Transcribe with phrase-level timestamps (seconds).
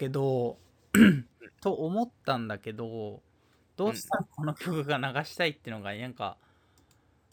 [0.00, 0.56] けど
[1.60, 3.20] と思ったんだけど
[3.76, 6.38] どうしてもこの曲が流したいってのがなんか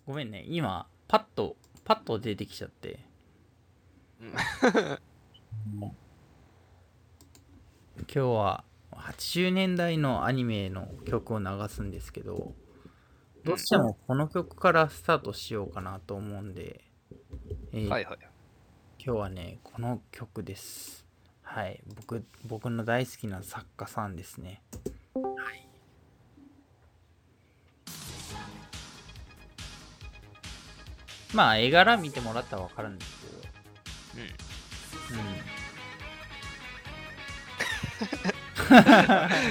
[0.05, 0.43] ごめんね。
[0.47, 2.99] 今パッとパッと出てきちゃって。
[7.99, 12.53] 今日は80年代のアニメの曲を流すんですけど
[13.43, 16.83] どうしてもこの曲からスタートしようかなと思うんで、
[17.71, 18.17] えーはいはい。
[18.99, 21.06] 今日はねこの曲です
[21.57, 21.81] はい。
[21.95, 24.61] 僕僕の大好きな作家さんですね。
[25.15, 25.67] はい。
[31.33, 33.37] まあ絵柄見てもらったら分かるんですけど。
[35.15, 35.23] う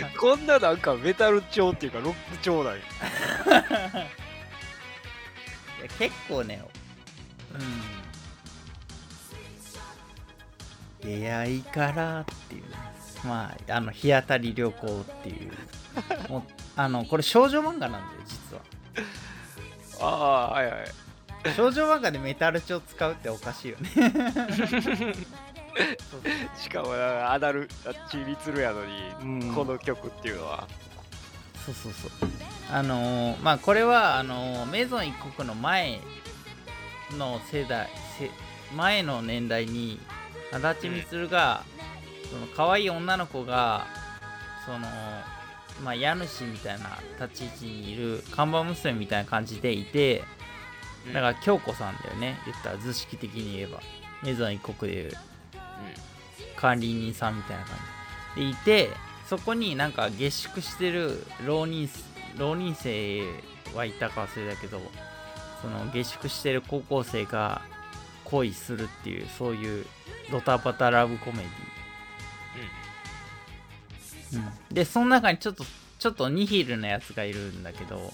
[0.05, 0.15] ん。
[0.17, 2.79] こんななんかメタル調っていうかロック調なんや。
[5.81, 6.63] いや結構ね
[7.53, 7.96] うん
[11.07, 12.65] 出会いからっていう。
[13.25, 15.53] まああの日当たり旅行っていう。
[16.31, 16.43] もう
[16.77, 18.63] あのこれ少女漫画なんだよ実は。
[20.01, 20.85] ああ、はいはい。
[21.57, 23.91] 少女漫画でメタル調使うっておかしいよね。
[26.59, 29.55] しかもなアダル、あチビツルやのに、うん。
[29.55, 30.67] この曲っていうのは。
[31.65, 32.11] そうそうそう。
[32.71, 36.01] あのーまあこれはあのーメゾン一国の前
[37.17, 37.89] の世代
[38.19, 38.31] せ
[38.75, 40.01] 前の年代に
[40.53, 41.65] 足立みつるが、
[42.31, 43.87] その可愛い女の子が
[44.65, 44.79] その
[45.83, 50.25] まあ家主みたいな立ち位置にいる看板娘みたいな感じでいて
[51.09, 53.81] だから京子さんだよね言ったら図式的に言えば。
[54.23, 55.13] メゾン一国でいう
[56.57, 57.77] 管理人さんみたいな感
[58.37, 58.43] じ。
[58.43, 58.91] でいて
[59.27, 61.89] そこになんか下宿してる浪人
[62.37, 63.23] 浪人生
[63.75, 64.81] はいたか忘れたけど
[65.63, 67.63] その下宿してる高校生が
[68.31, 69.87] 恋するっていうそういう
[70.31, 75.65] ドタバタラブコメディ、うん、でその中にちょっと
[75.99, 78.13] ちょっとニヒルなやつがいるんだけど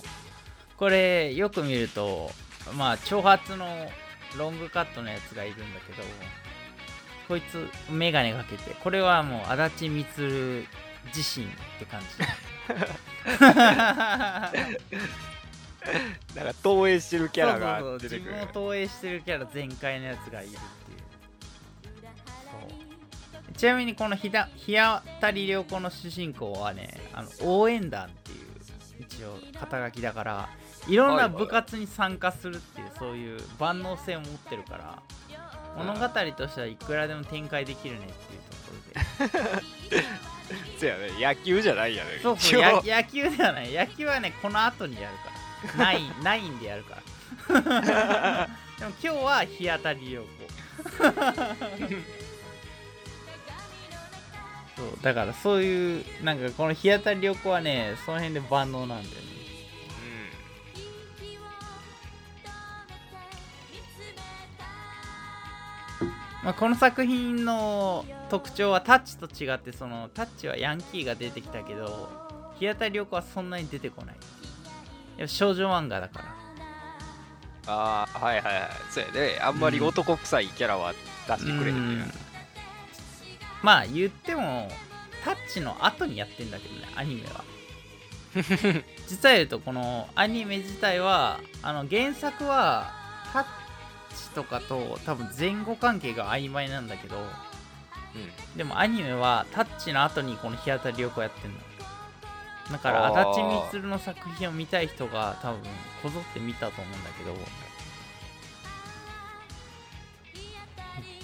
[0.77, 2.31] これよく見ると
[2.77, 3.67] まあ長髪の
[4.39, 6.03] ロングカットのやつがいるんだけど
[7.29, 10.67] こいつメガネかけてこれはもう足立みつる
[11.15, 12.07] 自身って感じ
[16.35, 18.31] なんか投影してるキャラが出てくる。
[18.31, 20.63] 自分を投影してるキャラ全開のやつがいるっていう。
[21.93, 23.53] そう。
[23.55, 28.53] ちなみにこのひだ日当たり良子の主人公はねあの応援団っていう
[29.01, 30.49] 一応肩書きだから
[30.89, 35.03] いろんな部活に参加するっていうそういう万能性を持ってるから
[35.77, 39.53] 物語としてはいくらでも展開できるねっていうとこ
[39.91, 40.03] ろで。
[40.79, 42.19] そうやね、野球じゃないやね。
[42.23, 43.73] そうそう野球ではない。
[43.73, 45.32] 野球はねこの後にやるから
[45.77, 47.03] ナインナインでやるから。
[48.79, 50.29] でも今日は日当たり良子
[54.77, 59.33] そうだからそういうなんかこの日当たり良子はねその辺で万能なんだよね。
[66.43, 72.09] まあ、この作品の特徴はタッチと違ってそのタッチはヤンキーが出てきたけど
[72.59, 74.17] 日当たり良子はそんなに出てこない
[75.19, 76.25] や少女漫画だから
[77.75, 78.71] ああ、はいはいはい。
[78.91, 79.39] そうやね。
[79.41, 80.95] あんまり男臭いキャラは
[81.29, 82.13] 出してくれへんねうん
[83.63, 84.69] まあ言っても
[85.25, 87.45] タッチの後にやってんだけどねアニメは
[89.07, 92.93] 実は言うとこのアニメ自体はあの原作は
[93.33, 93.45] タッ
[94.17, 98.57] チとかと多分前後関係が曖昧なんだけどうん。
[98.57, 101.59] でもアニメはタッチの後にこの日当たり良子やってんの
[102.73, 105.61] だから足立みつるの作品を見たい人が多分
[106.03, 107.35] こぞって見たと思うんだけど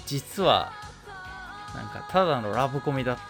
[0.06, 0.72] 実は
[1.74, 3.22] なんかただのラブコメだった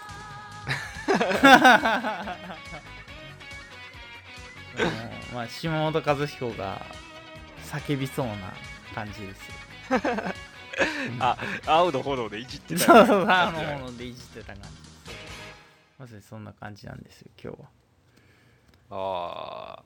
[4.79, 4.85] う。
[5.33, 6.81] んまあ島本和彦が
[7.65, 8.53] 叫びそうな
[8.95, 9.55] 感じですよ。
[11.19, 11.37] あ、
[11.67, 14.69] 青の炎でいじってたそうよそうあのものでいじってた感じ
[15.99, 17.69] まさにそんな感じなんですよ今日は
[18.91, 19.85] ああ。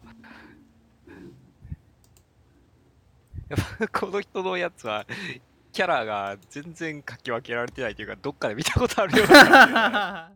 [3.48, 5.04] やっぱこの人のやつは、
[5.72, 10.32] キャラが全然書き分けられてないというか、どっかで見たことあるような。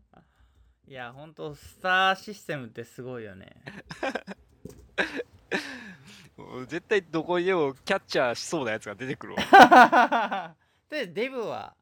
[0.88, 3.56] いやほんとスターシステムってすごいよね
[6.68, 10.54] 絶対どこにでもキャッチャーしそうなやつが出てくるわ。
[10.88, 11.74] でデブは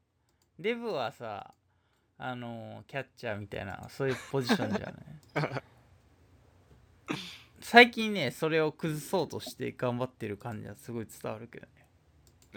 [0.57, 1.53] デブはさ
[2.17, 4.91] あのキャッチャーみたいなそういうポジションじゃ
[5.43, 5.63] ない？
[7.67, 11.71] 最近ねそれを崩そうとして頑張ってる感じはすごい伝わるけどね。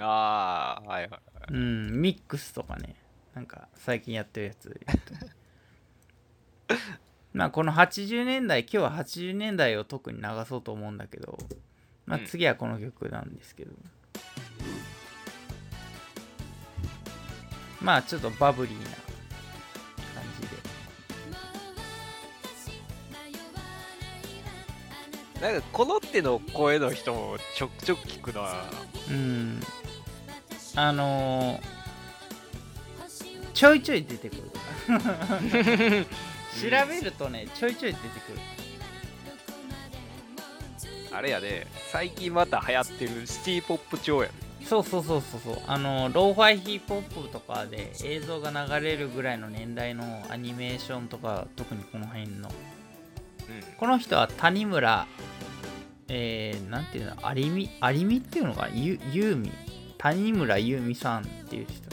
[0.05, 1.21] ああ、はいはい。
[1.51, 2.95] うんミックスとかね。
[3.35, 4.81] なんか最近やってるやつ
[7.33, 11.39] まあこの80年代今日は80年代を特に流そうと思うんだけど、
[12.05, 13.73] まあうん次はこの曲なんですけど、
[17.81, 18.98] まあちょっとバブリーな
[25.41, 28.65] なんかこの手の声の人もちょくちょく聞くのは
[29.09, 29.61] うん。
[30.75, 31.79] あのー
[33.55, 34.43] ちょいちょい出てくる
[34.87, 34.95] 調
[36.89, 38.39] べるとねちょいちょい出てくる。
[41.11, 44.29] あれやね最近また流行ってるシティポップ調や。
[44.29, 45.59] ねそうそうそうそうそう。
[45.67, 52.49] あのローファイヒップホップとかで映像が流れるぐらいの年代のアニメーションとか特にこの辺の
[53.77, 55.07] この人は谷村
[56.11, 58.69] えー、なんていうの有美有美っていうのかな？
[58.75, 59.53] ゆユーミ
[59.99, 61.89] 谷村ユーミさんっていう人。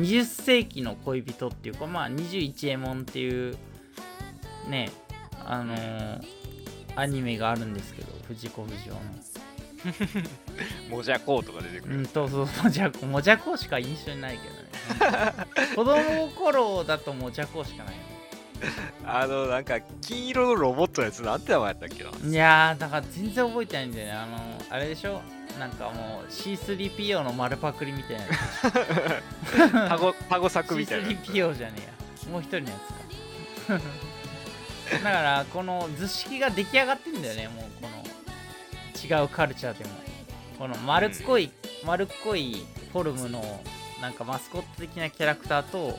[0.00, 3.56] 20世紀の恋人っていうかまあ21エモンっていう
[4.68, 4.90] ね
[5.44, 6.46] あのー
[6.96, 8.98] アニメがあるんですけど藤子不二雄の。
[8.98, 9.02] う
[10.88, 15.46] んもじゃこうとか出てくる、うん、そうそう、もじゃこ、もじゃこしか印象にないけどね。
[15.76, 17.94] 子供の頃だともじゃこしかない。
[19.04, 22.10] あのなんか金色のロボットのやつなんて名前やったっけな？
[22.30, 24.12] いやー、だから全然覚えてないんだよね。
[24.12, 24.38] あの、
[24.70, 25.20] あれでしょ？
[25.58, 28.24] なんかもう C3PO の丸パクリみたいな。
[29.88, 32.32] タゴタゴ作みたいな C3PO じゃねえや。
[32.32, 32.76] もう一人のや
[33.66, 33.80] つか。
[34.92, 37.48] だから、この図式が出来上がってんだよね。
[37.48, 37.96] もうこの
[39.20, 39.90] 違うカルチャーでも。
[40.58, 41.50] この丸っこい、
[41.84, 43.60] 丸っこいフォルムの
[44.00, 45.98] なんかマスコット的なキャラクターと、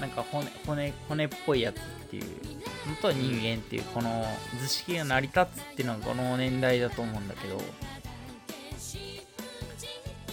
[0.00, 4.24] なんか骨骨骨っぽいやつっていうのと人間っていうこの
[4.60, 7.60] 図式が成り立つっていうのがこの年代だと思うんだけど、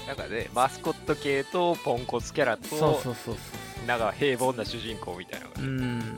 [0.07, 3.35] なんかねマスコット系とポンコツキャラとそうそうそうそう。
[3.87, 6.17] なんか平凡な主人公みたいなうん。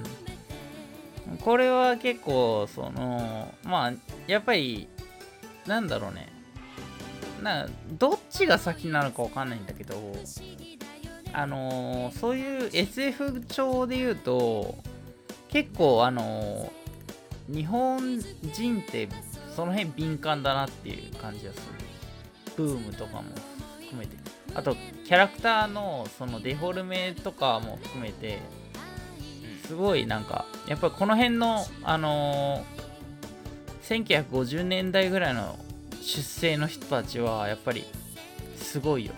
[1.42, 3.94] これは結構そのまあ
[4.28, 4.88] やっぱり
[5.66, 6.30] なんだろうね。
[7.42, 9.96] などっちが先なのかわかんないんだけど
[11.38, 14.76] あのーそういう SF 調で言うと
[15.50, 19.08] 結構あのー日本人って
[19.56, 21.64] その辺敏感だなっていう感じがする。
[22.58, 23.24] ブームとかも
[23.82, 24.18] 含めて。
[24.56, 28.40] あとキャラクターのそのデフォルメとかも含めて
[29.68, 35.60] すごいなんかやっぱこの辺のあのー1950年代ぐらいの
[36.02, 37.86] 出生の人たちはやっぱり
[38.58, 39.12] すごいよ。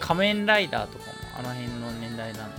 [0.00, 2.50] 仮面ライダーとかもあの辺の年代なん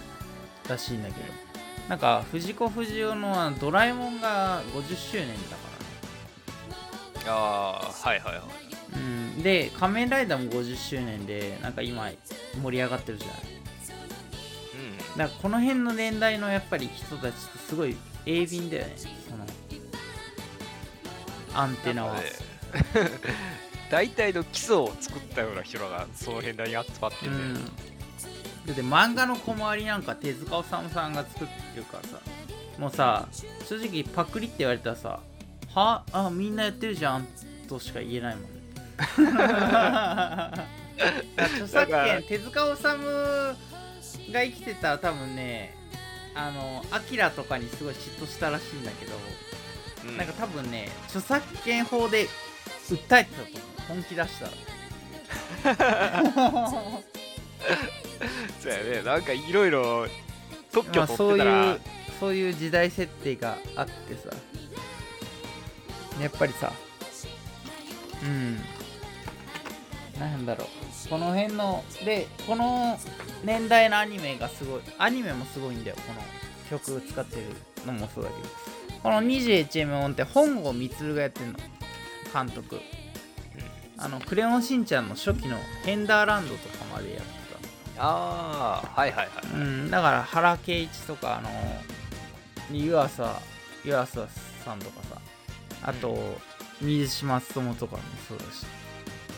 [0.70, 1.52] らしいんだけど。
[1.90, 8.44] なんか藤子不二雄のドラえもんが50周年だからああはいはいはい。
[8.94, 12.10] うん、で仮面ライダーも50周年でなんか今
[12.62, 15.18] 盛り上がってるじゃないうん。
[15.18, 18.94] だからこの辺の年代のやっぱり人たちってすごい鋭敏だよね。
[18.98, 19.46] その
[21.54, 22.16] アンテナは、
[23.92, 27.54] 大体の基礎を作ったような人らがその辺に集まってて、うん。
[27.56, 27.62] だ
[28.72, 32.20] って漫画の小回りなんか手塚治虫さんが作ってるからさ。
[32.80, 33.28] もうさ
[33.68, 35.20] 正直パクリって言われたらさ
[35.76, 36.04] は？
[36.14, 37.28] あみんなやってるじゃん
[37.68, 38.62] としか言えないもんね。
[41.38, 45.76] 著作権手塚治虫が生きてたら多分ね
[46.34, 49.12] あのアキラとかにすごい嫉妬したらしいんだけど、
[50.08, 50.18] うん。
[50.18, 52.30] なんか多分ね著作権法で
[52.88, 54.52] 訴えてたと思う本気出したら。
[58.62, 59.04] そうやね。
[59.04, 60.08] なんかいろいろ
[60.72, 61.82] 特許まあ、そう取ってたら、いう
[62.20, 64.30] そういう時代設定があってさ。
[66.22, 66.72] やっぱりさ。
[68.24, 68.58] うん。
[70.20, 70.68] なんだろう。
[71.10, 72.98] この辺のでこの
[73.44, 75.98] 年代のアニメがすごいアニメもすごいんだよ。
[76.08, 76.22] この
[76.70, 77.44] 曲使ってる
[77.86, 78.50] のもそうだけど。
[79.04, 81.60] この 21M って本郷充がやってるの。
[82.34, 82.80] 監督
[84.04, 87.24] あのクレヨンしんちゃんの初期のヘンダーランドとかまでやって
[87.96, 88.04] た。
[88.04, 91.50] ああはいはいはいうん、だから原敬一とかあの
[92.72, 93.40] 湯浅
[93.86, 94.28] 湯浅
[94.66, 95.22] さんとかさ
[95.84, 96.18] あと、
[96.82, 98.66] 水島勉とかもそうだし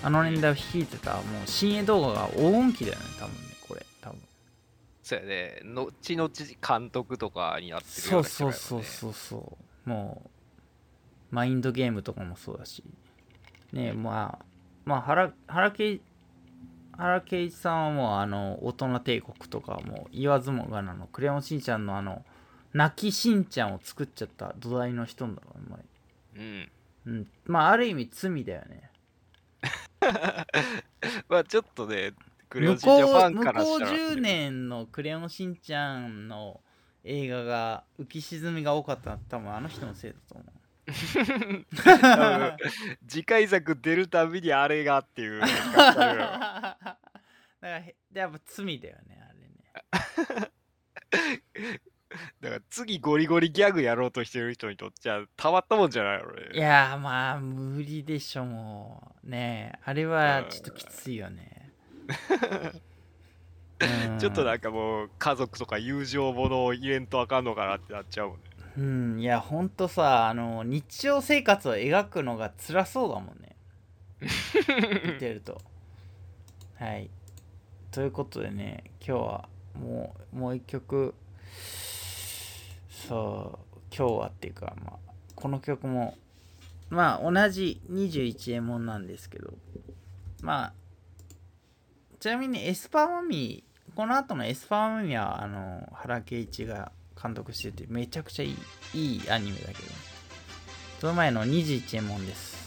[0.02, 4.20] あの年代を率いてたもう新鋭動画が黄金期だよね多分ねこれ多分。
[5.02, 5.62] そうやね。
[5.66, 6.30] 後々
[6.66, 9.90] 監督とかになってるよそうそうそうそうそう。
[9.90, 10.22] も
[11.32, 12.84] うマインドゲームとかもそうだし。
[13.74, 14.46] ねえまあ
[14.86, 16.02] まあ原原敬
[16.98, 21.08] 原敬一さんはもうあの大人帝国とかもう言わずもがなの。
[21.08, 22.24] クレヨンしんちゃんのあの
[22.74, 26.70] 泣きしんちゃんを作っちゃった土台の人だろうね
[27.06, 27.14] うん。
[27.14, 27.28] うん。
[27.46, 28.92] まあある意味罪だよね。
[31.30, 32.14] まあちょっとね
[32.50, 33.98] クレヨン向しんちゃんフこう向ァンからこうしたら。
[33.98, 36.62] 10年のクレヨンしんちゃんの
[37.04, 40.63] 映画が浮き沈みが多かったのは多分あの人のせいだと思う
[43.08, 46.76] 次回作出るたびにあれがっていう だか
[47.62, 49.40] らへやっぱ罪だよねあれ
[50.42, 50.52] ね
[52.42, 56.60] だから次ゴリゴリギャグやろうとしてる人にとっちゃたまったもんじゃないよいね。
[56.62, 61.72] やーまあ無理でしょもうねえあれはちょっときついよね
[63.80, 63.86] う
[64.16, 68.44] んちょっとなんかもう家族とか友情ものを入れんとあかんのかなってなっちゃうもんね。
[68.78, 73.56] うんいやほんとさあの日常生活を描くのが辛そうだもんね。
[75.14, 75.62] 見てると。
[76.76, 77.10] はい。
[77.92, 81.14] ということでね今日はもうもう一曲。
[82.90, 86.18] そう今日はっていうか、まあ、この曲も
[86.90, 89.54] まあ同じ21エモンなんですけど。
[90.42, 90.74] まあ
[92.20, 96.92] ちなみにエスパーマミーこの後のエスパーマミーはあの原敬一が
[97.24, 98.56] 監督しててめちゃくちゃいい
[98.94, 99.80] いいアニメだけど
[101.00, 102.64] その前の21エモンです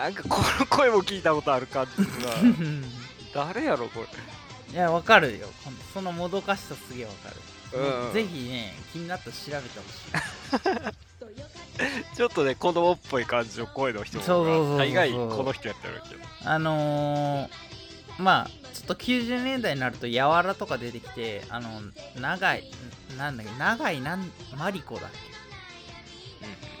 [0.00, 2.30] なんかこの声も聞いたことある感じするな。
[3.52, 4.06] 誰やろこれ。
[4.72, 5.48] いやわかるよ。
[5.92, 7.36] そのもどかしさすげえわかる、
[8.06, 11.10] うんぜひね気になったら調べてほしい。
[12.16, 14.24] ちょっとね子供っぽい感じの声の人が
[14.76, 16.20] 大概この人やってるけど。
[16.44, 21.80] あのー、まあちょっと90年代になるとやわらとか出てきてあの
[22.16, 22.70] 長い
[23.16, 25.18] なんだっけ長いなんマリコだっけ。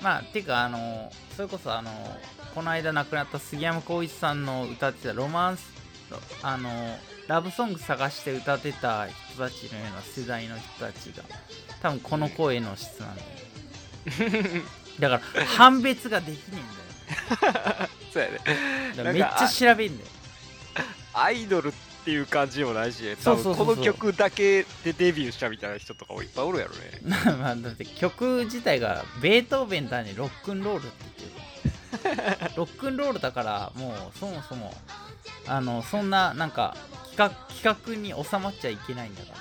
[0.02, 5.72] まあてかあのーそれこそあのーこの間亡くなった杉山浩一さんの歌ってたロマンス
[6.42, 11.22] あのーラブソング探して歌ってた人たちのような世代の人たちが
[11.80, 14.62] 多分この声の質なんだよ。
[14.98, 17.88] だから判別ができねえんだよ。
[18.12, 18.38] そうやね。
[18.96, 20.10] だからめっちゃ調べんだよ。
[21.14, 21.72] アイドルっ
[22.04, 27.00] ていう感じでもないし、多そうこの曲だけでデビューしたみたいな人とかもいっぱいおるやろね。
[27.38, 30.14] まあだって曲自体がベートーベンだね。
[30.16, 31.04] ロックンロールって
[32.02, 32.50] 言ってる。
[32.56, 34.74] ロックンロールだからもうそもそも
[35.46, 36.76] あのそんななんか
[37.09, 39.40] 企画企画に収まっちゃいけないんだから。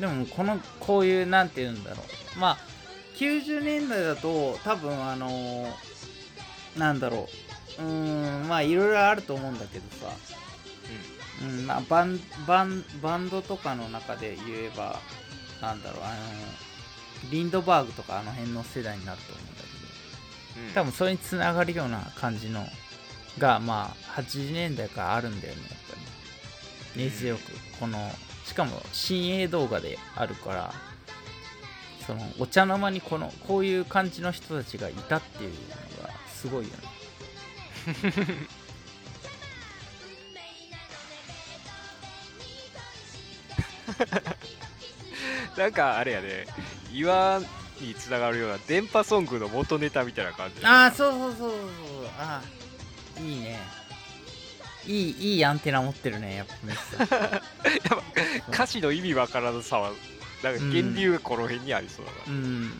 [0.00, 2.02] でもこのこういうなんて言うんだろ
[2.36, 2.38] う。
[2.38, 2.58] まあ
[3.16, 5.68] 90年代だと多分あのー
[6.78, 7.28] なんだろ
[7.78, 7.82] う。
[7.82, 10.12] うんまあいろいろあると思うんだけどさ。
[11.42, 15.00] うんまあ、バンバンバンドとかの中で言えば
[15.60, 19.53] なんだろうあのリンドバーグとかあの辺の世代になると思う。
[20.74, 22.64] 多分それにつながるような感じの
[23.38, 25.96] がまあ80年代からあるんだよねやっぱ
[26.96, 27.04] り。
[27.04, 27.42] 根強く
[27.80, 27.98] この
[28.44, 30.72] しかも新鋭動画であるから
[32.06, 35.56] そのお茶の間にこのこういう感じの人たちがいたっていうの
[36.06, 36.76] がすごいよね。
[45.56, 46.46] なんかあれやね、
[46.92, 47.40] 岩
[47.80, 50.64] につながるような電波ソングの元ネタみたいな感じ。
[50.64, 51.50] ああそうそうそうそう
[52.18, 52.42] あ
[53.18, 53.58] あいいね
[54.86, 57.40] いいいいアンテナ持ってるねやっぱメッサ やっ
[57.88, 58.02] ぱ
[58.48, 59.92] 歌詞の意味わからずさは、
[60.42, 62.18] なんか源流がこの辺にありそうだな。
[62.28, 62.72] うん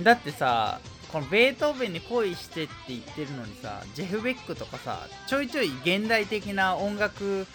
[0.00, 0.80] だってさ
[1.12, 7.46] このベートーベンに恋してって言ってるのにさジェフ・ベックとかさちょいちょい現代的な音楽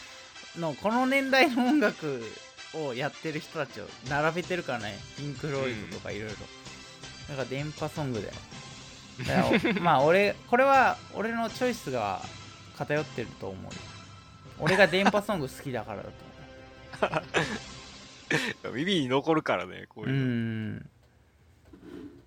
[0.59, 2.23] のこの年代の音楽
[2.73, 4.97] をやってる人たちを並べてるからね。
[5.17, 6.35] ピンク・ロイドとかいろいろ
[7.29, 8.33] なんか電波ソングだよ
[9.25, 12.21] だから まあ俺これは俺のチョイスが
[12.77, 13.71] 偏ってると思うよ。
[14.59, 16.09] 俺が電波ソング好きだからだと
[17.07, 18.73] 思う。
[18.75, 20.25] 耳に残るからね、こうういうの。
[20.77, 20.89] ん。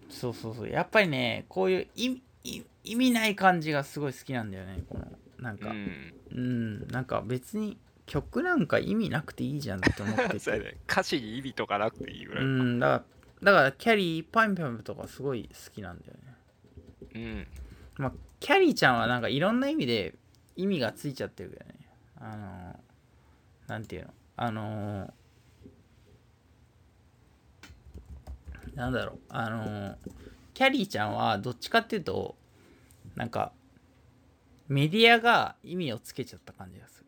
[0.08, 0.68] そうそうそう。
[0.68, 5.06] やっぱりねこういう意意意味ない感じがすごい好きなんだよねこの。
[5.38, 5.70] なんか。
[5.70, 6.14] うん。
[6.32, 6.88] うん。
[6.88, 7.76] なんか別に
[8.10, 10.76] 曲なんか意味なくていいじゃんって思ってて ね。
[10.90, 12.44] 歌詞に意味とかなくていいぐらい。
[12.44, 12.76] ううん。
[12.76, 13.04] んだか
[13.42, 16.14] らだからキャリーパンパンとかすごい好きなんだよ
[17.14, 17.46] ね
[17.96, 20.14] まあキャリーちゃんはなんかいろんな意味で
[20.56, 21.74] 意味がついちゃってるけどね
[22.16, 22.80] あの
[23.68, 24.12] なんていうの？
[24.36, 25.14] あの
[28.74, 29.96] なんだろうあの
[30.52, 32.36] キャリーちゃんはどっちかっていうと
[33.14, 33.52] なんか
[34.68, 37.06] メディアが意味をつけちゃった感じがする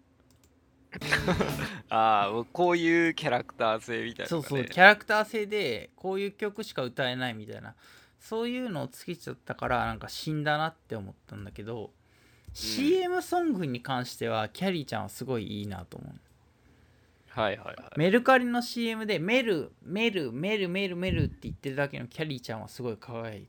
[1.88, 7.74] ああ、こういうキャラクター性みたいなそうそうキャラクター性でこういう曲しか歌えないみたいな。
[8.22, 11.90] そういうのをつけちゃったからなんか死んだなって思ったんだけど
[12.54, 16.12] CM ソングに関してはキャリーちゃんはすごいいいなと思う。
[17.30, 17.76] はいはいはい。
[17.96, 23.48] メルカリの CM でメルメルメルメルメルって言ってるだけのキャリーちゃんはすごい輝いて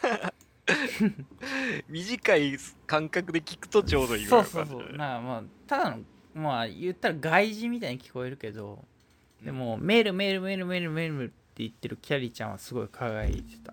[0.00, 0.34] た
[1.88, 4.96] 短い感覚で聞くとちょうどいいぐそうそうそう。
[4.96, 6.02] なまあただの
[6.38, 8.84] まあ言ったら外人みたいに聞こえるけど
[9.44, 13.72] でも、メールメールメールメールメールって言ってるキャリーちゃんはすごい輝いてた。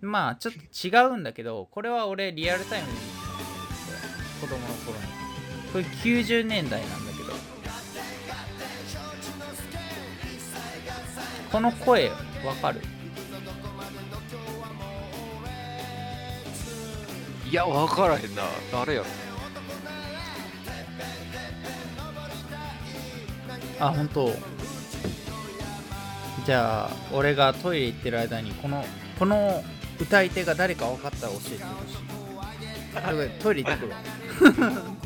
[0.00, 2.94] まあちょっと違うんだけどこれは俺リアルタイムで
[4.40, 5.04] 子供の頃に。
[5.72, 7.32] これ90年代なんだけど。
[11.50, 12.80] この声わかる？
[17.50, 18.42] いや、わからへんな。
[18.72, 19.06] 誰やろ？
[23.84, 24.32] あ本当。
[26.46, 28.82] じゃあ俺がトイレ行ってる間にこの
[29.18, 29.62] この
[30.00, 31.96] 歌い手が誰か分かったら教えてほしい。
[33.42, 33.98] トイレ行ってくるわ。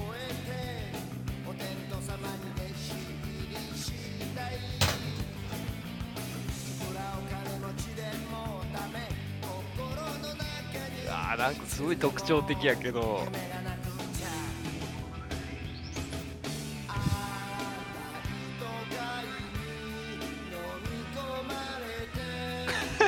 [11.10, 13.26] あーなんかすごい特徴的やけど。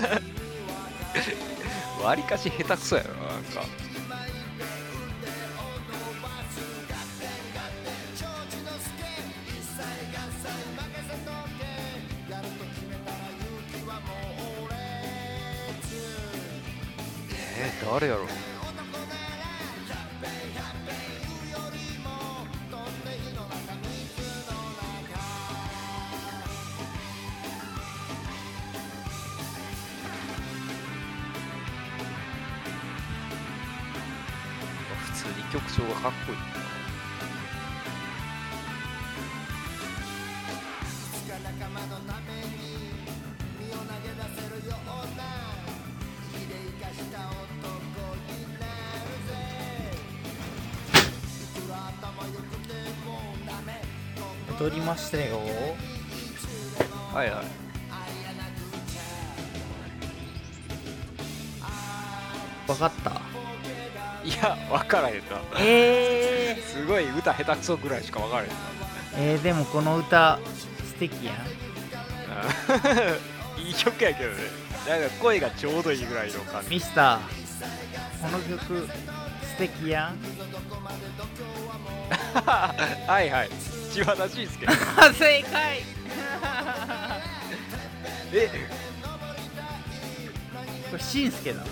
[2.03, 3.63] わりかし下手くそやろな、んか。
[17.63, 18.50] え、誰やろう
[35.53, 36.71] 曲調がかっこいいな。
[54.61, 55.39] 踊りましたよ
[57.15, 57.45] はいはい。
[62.67, 63.10] 分かったい
[64.43, 65.23] や、わからへんな。
[65.59, 68.55] えー、すごい歌下手くそぐらいしかわからへんな。
[69.17, 70.39] えー、でもこの歌
[70.85, 71.37] 素敵やん
[73.61, 74.37] いい曲やけどね。
[74.89, 76.71] なんか声がちょうどいいぐらいの感じ。
[76.71, 77.19] ミスター
[78.23, 78.93] この曲素
[79.59, 80.17] 敵やん
[82.41, 83.51] はいはい。
[83.93, 84.67] 島田紳介。
[84.67, 84.73] あ
[85.13, 85.83] 正解
[88.33, 88.49] え、
[90.91, 91.63] これしんすけだ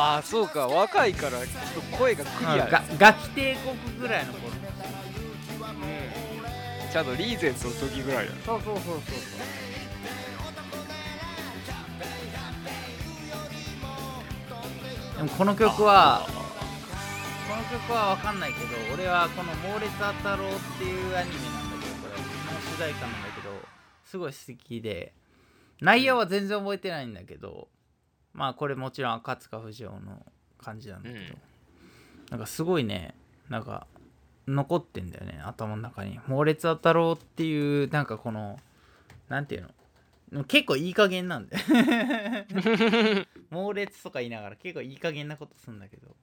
[0.00, 0.66] ああ、そうか。
[0.66, 1.44] 若いから、ちょっ
[1.90, 2.66] と声がクリア
[2.98, 4.50] ガキ帝国ぐらいの頃。
[6.90, 8.32] ちゃんとリーゼントの時ぐらいや。
[8.46, 9.00] そうそうそうそうそう。
[15.18, 22.22] でもこの曲はこの曲は分かんないけど俺はこの「猛烈あったろう」っていうアニメなんだけどこれこ
[22.54, 23.50] の主題歌なんだけど
[24.06, 25.12] すごい素敵で。
[25.82, 27.68] 内容は全然覚えてないんだけど
[28.32, 30.24] まあこれもちろん赤塚不二夫の
[30.58, 31.38] 感じなんだけど、うん。
[32.30, 33.14] なんかすごいね
[33.48, 33.86] なんか
[34.46, 38.58] 残ってんだよね頭の中に「猛烈あったろう」っていうなんかこの
[39.28, 39.68] なんていう
[40.32, 40.44] の？
[40.44, 41.56] 結構いい加減なんで
[43.50, 46.14] 猛烈とか言いながら結構いい加減なことするんだけど。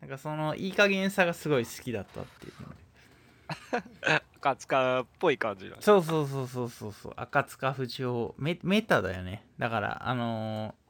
[0.00, 4.22] なんかそのいい加減さがすごい好きだったっていうので。
[4.38, 5.76] 赤塚っぽい感じだ。
[5.78, 7.12] そうそうそうそうそうそう。
[7.14, 9.46] 赤塚不二夫メメタだよね。
[9.60, 10.81] だからあのー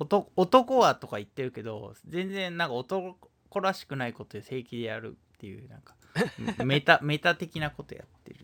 [0.00, 3.18] 男男はとか言ってるけど全然なんか男
[3.60, 5.94] らしくないことで平気でやるっていうなんか
[6.64, 8.38] メタメタ的なことやってる。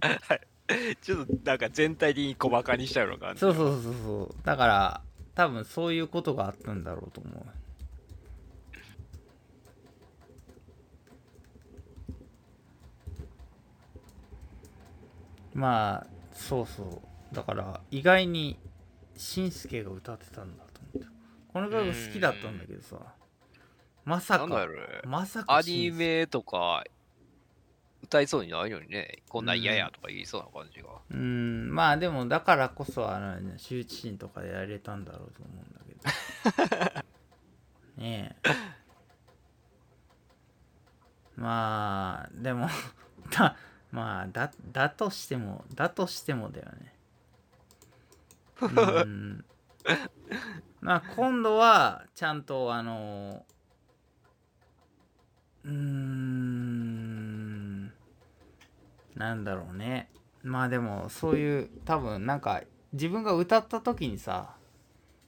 [1.00, 3.40] ちょっとなんか全体的に小バカにしたような感じ。
[3.40, 4.34] そうそうそうそう。
[4.44, 5.00] だから
[5.34, 7.46] 多分そういうことがあったんだろうと思う。
[15.54, 17.34] まあそうそう。
[17.34, 18.58] だから意外に
[19.16, 20.65] しんすけが歌ってたんだ
[21.56, 22.98] この曲好きだったんだけどさ。
[24.04, 24.82] まさかなんだろうね。
[25.06, 26.84] まさかアニメとか
[28.02, 30.88] 歌いそうにないのにね、こんなん嫌やとか言いそうな感じが。
[31.10, 31.74] うん。
[31.74, 37.02] まあでもだからこそあの、ね、羞恥心とかでやれたんだろうと思うんだけど。
[38.04, 38.50] ねえ。
[41.36, 42.68] まあでも
[43.32, 43.56] だ
[43.92, 46.94] まあだだとしてもだとしてもだよね。
[48.60, 49.44] うん
[50.80, 53.44] まあ今度はちゃんとあの
[55.64, 57.86] うーん
[59.14, 60.10] なんだろうね。
[60.42, 62.62] まあでもそういう多分なんか
[62.92, 64.54] 自分が歌った時にさ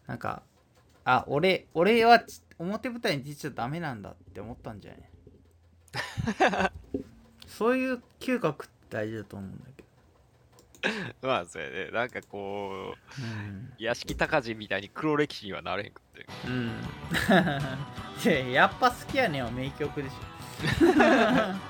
[0.07, 0.43] なんか
[1.05, 5.11] あ俺俺はち表舞台に出ちゃダメなんだって思ったんじゃない？
[7.47, 9.78] そういう嗅覚って大事だと思うんだけど、
[11.23, 11.91] まあそうやね。
[11.91, 13.73] なんかこううん。
[13.79, 16.27] 屋敷隆人みたいに黒歴史にはなれへんくって。
[16.47, 16.69] うん。
[18.25, 20.17] い ややっぱ好きやねんは名曲でしょ。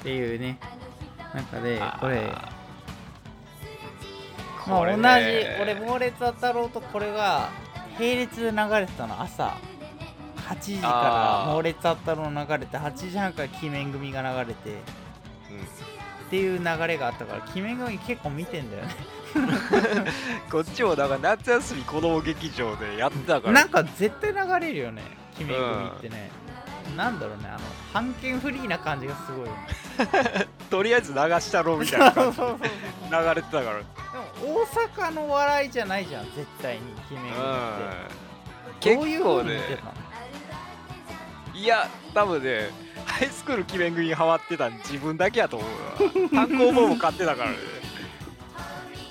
[0.00, 0.58] っていうね。
[1.34, 2.58] 中でこれあー。
[4.68, 7.48] まあ、これ同じね俺猛烈当たろうとこれが
[7.98, 9.20] 並列で流れてたの。
[9.20, 9.56] 朝
[10.48, 14.78] 8時から猛烈当たろう流れて8時半から鬼面組が流れて
[15.54, 18.94] っていう流れがあったから鬼面組結構見てんだよね。
[19.34, 19.48] うん、
[20.50, 23.54] こっちもなんか夏休み子供劇場でやってたから。
[23.54, 25.02] なんか絶対流れるよね
[25.38, 26.30] 鬼面組ってね、
[26.96, 27.58] なんだろうねあの
[27.92, 30.48] 半券フリーな感じがすごいよね。
[30.70, 32.44] とりあえず流したろみたいな感じで
[33.10, 33.78] 流れてたから。
[33.78, 33.84] で
[34.46, 34.66] も大
[35.06, 36.80] 阪の笑いじゃないじゃん絶対に
[37.10, 38.10] 鬼面組っ
[38.80, 38.94] て。
[38.96, 39.94] どういう結構風に見てねたの？
[41.58, 42.70] いや多分ね
[43.04, 45.70] ハイスクール記念組にハマってたん自分だけやと思う
[46.36, 46.46] わ。
[46.46, 47.56] 単行本も買ってたからね。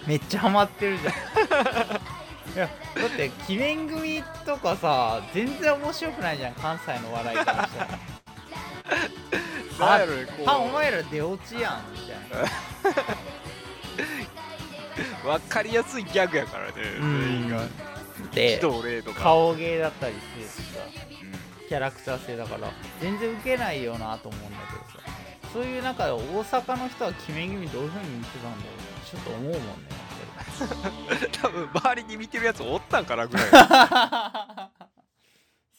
[0.06, 1.14] めっちゃハマってるじゃん。
[1.14, 7.72] いやだって鬼面組とかさ全然面白くないじゃん関西の笑いからし
[9.78, 10.46] たらなんやろねこう。
[10.46, 12.16] はお前ら出落ちやんみたい
[15.26, 15.38] な。
[15.38, 17.02] 分かりやすいギャグやからね全
[17.42, 17.62] 員が。
[18.34, 18.60] で
[19.16, 20.80] 顔芸だったりしてさ
[21.12, 21.17] うん
[21.68, 25.18] キャラクター性だから全然ウケないよなと思うんだけどさ。
[25.54, 28.78] そういう中で大阪の人は鬼面組どういう風に見てたんだろう
[29.10, 29.64] ちょっと思うもんね
[31.42, 33.48] 多分周りに見てるやつおったんかなぐらい。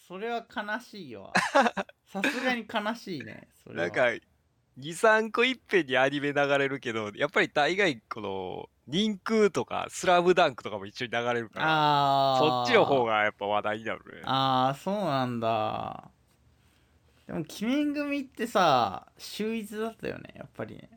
[0.09, 1.33] それは悲しいよ
[2.11, 3.83] さすがに悲しいねそれは。
[3.83, 4.25] なんか
[4.79, 14.23] 23個いっぺんにアニメ流れるけどやっぱり大概この人空とかスラムダンクとかも一緒に流れるからそっちの方がやっぱ話題になるね。
[14.25, 16.11] ああそうなんだ。
[17.27, 20.89] でも鬼面組ってさ秀逸だったよねやっぱりね、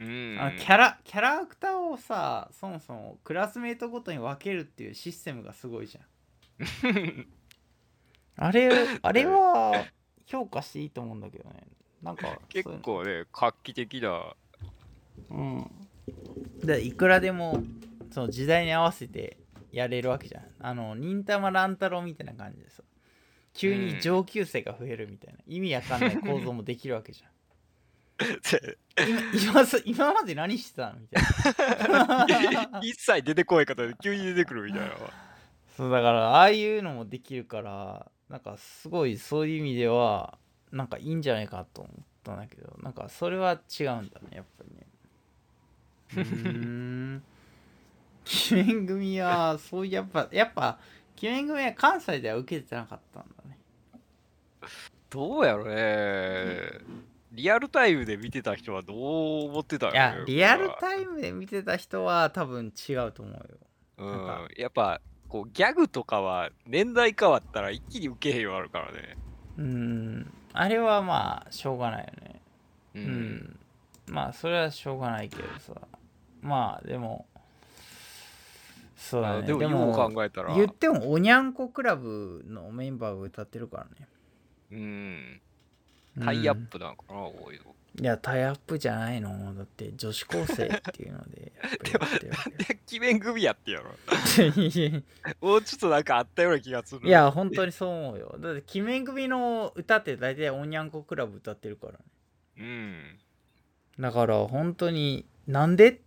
[0.00, 0.36] うん。
[0.40, 6.04] あのキャラキャラクターをさそもそもクラスメートごとに分けるっていうシステムがすごいじゃん。
[8.36, 8.68] あれ
[9.00, 9.84] あれは
[10.26, 11.62] 評価していいと思うんだけどね。
[12.02, 14.34] なんか 結構ね画期的な
[15.30, 15.87] うん
[16.64, 17.62] でいくらでも
[18.10, 19.38] その時代に合わせて
[19.72, 20.44] やれるわけじゃん。
[20.60, 22.82] あの忍たま乱太郎みたいな感じでさ
[23.54, 27.30] 急に上級生が増えるみたいな、意味わかんない構造もできるわけじゃん。
[29.34, 32.80] 今今す今まで何してたのみたいな。
[32.82, 34.94] 一切出てこない方で急に出てくるみたいな
[35.76, 40.36] そうだからああいうのもできるからなんかすごいそういう意味では
[40.72, 44.87] なんかいいんじゃないかと思ったんだけどなんかそれは違うんだねやっぱりね
[46.14, 47.22] 鬼
[48.52, 50.78] 面組はそうやっぱやっぱ
[51.20, 53.58] 鬼面組は関西では受けてなかったんだね。
[55.10, 57.08] どうやろね。
[57.32, 63.42] リアルタイムで見てた人はどう思ってたんいやリアルイタイムで見てた人は多分違うと思うよ。
[63.98, 64.48] うん。
[64.56, 69.16] やっぱこうギャグとかは年代変わったら一気に受けへんようになるからね。
[69.58, 70.32] うーん。
[70.52, 72.40] あれはまあしょうがないよね。
[72.94, 73.58] ううん、
[74.06, 75.74] まあそれはしょうがないけどさ
[76.40, 77.26] まあでも
[78.98, 79.46] そうだね。
[79.46, 80.54] でもよう考えたら。
[80.54, 84.08] 言ってもおにゃんこクラブのメンバーが歌ってるからね。
[84.72, 85.40] うん。
[86.22, 87.74] タイアップなのかな、こういうの。
[88.00, 89.54] いやタイアップじゃないの。
[89.54, 91.52] だって女子高生っていうので
[91.90, 92.12] やっぱり。
[92.12, 93.90] やってるわけで鬼面組やってやろ。
[94.44, 95.04] い
[95.40, 97.08] もうちょっとなんかあったような気がする。
[97.08, 98.36] や本当にそう思うよ。
[98.40, 101.98] だって鬼面組の歌って大体おにゃんこクラブ歌ってるからね。
[102.58, 103.18] うん。
[103.98, 106.00] だから本当になんで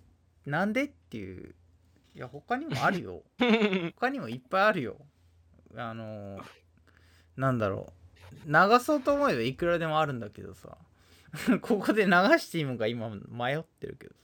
[0.45, 1.55] なんでっていう。
[2.13, 3.23] いや他にもあるよ。
[3.95, 4.97] 他にもいっぱいあるよ。
[5.75, 6.39] あの
[7.37, 7.93] なんだろ
[8.45, 8.47] う。
[8.47, 10.77] 流そうと思えばいくらでもあるんだけどさ。
[11.61, 14.15] ここで流していいもんか今迷ってるけど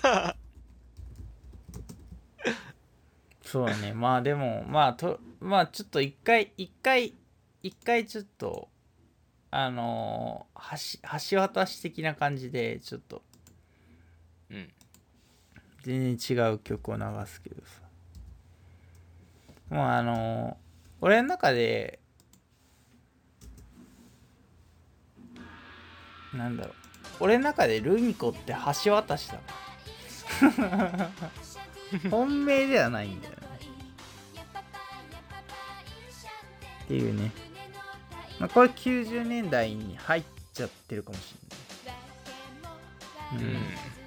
[0.00, 0.36] さ。
[3.42, 3.92] そうだね。
[3.92, 7.14] まあでもまあとまあちょっと一回一回
[7.62, 8.70] 一回ちょっと
[9.50, 10.98] あのー
[11.30, 13.22] 橋橋渡し的な感じでちょっと。
[14.50, 14.72] うん
[15.82, 17.82] 全然違う曲を流すけどさ。
[19.70, 20.56] もうあの
[21.00, 21.98] 俺の中で
[26.34, 26.74] なんだろう。
[27.20, 29.38] 俺の中でルミ子って橋渡しだ
[32.10, 33.42] 本命ではないんだよね。
[36.82, 37.30] っっていうね、
[38.38, 41.34] まあ、これ90年代に入っちゃってるかもし
[43.32, 44.01] れない、うん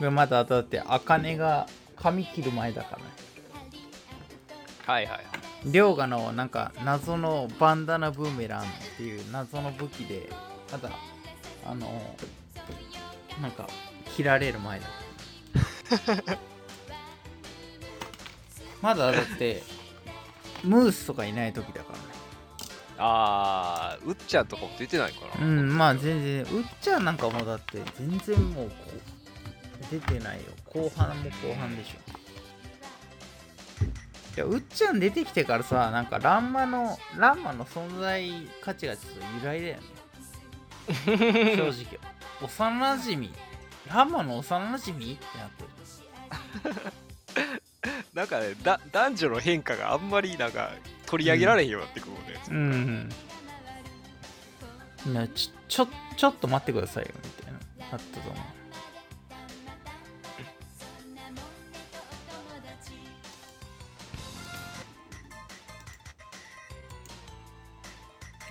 [0.00, 3.04] まだだって茜が髪切る前だからね。
[4.86, 5.22] はいはいはい。
[5.72, 10.30] 涼河のなんか謎のバンダナブーメランっていう謎の武器で
[10.70, 10.90] まだ
[11.64, 12.16] あの
[13.42, 13.66] なんか
[14.14, 14.86] 切られる前だ。
[18.82, 19.62] まだだって
[20.62, 22.04] ムースとかいない時だからね。
[22.98, 25.44] あーうっちゃんとかも出てないかな。
[25.44, 29.15] うんまあ全然うっちゃんなんかもうだって全然もうこう
[29.90, 30.44] 出てないよ。
[30.72, 32.26] 後半も後半でしょ。
[34.36, 39.82] いやうっちゃん出てきてからさなんかランマのランマの存在価値がちょっと揺らいだよね。
[41.56, 41.98] 正直。
[42.42, 43.32] 幼なじみ
[43.88, 45.68] ランマの幼なじみってなってる。
[48.12, 50.70] なんかねだ男女の変化があんまりなんか
[51.06, 53.10] 取り上げられへんようになってくるもんね、
[55.06, 55.12] うん。
[55.12, 57.58] いやちちょちょっと待ってくださいよみたいな。
[57.92, 58.65] あったと思う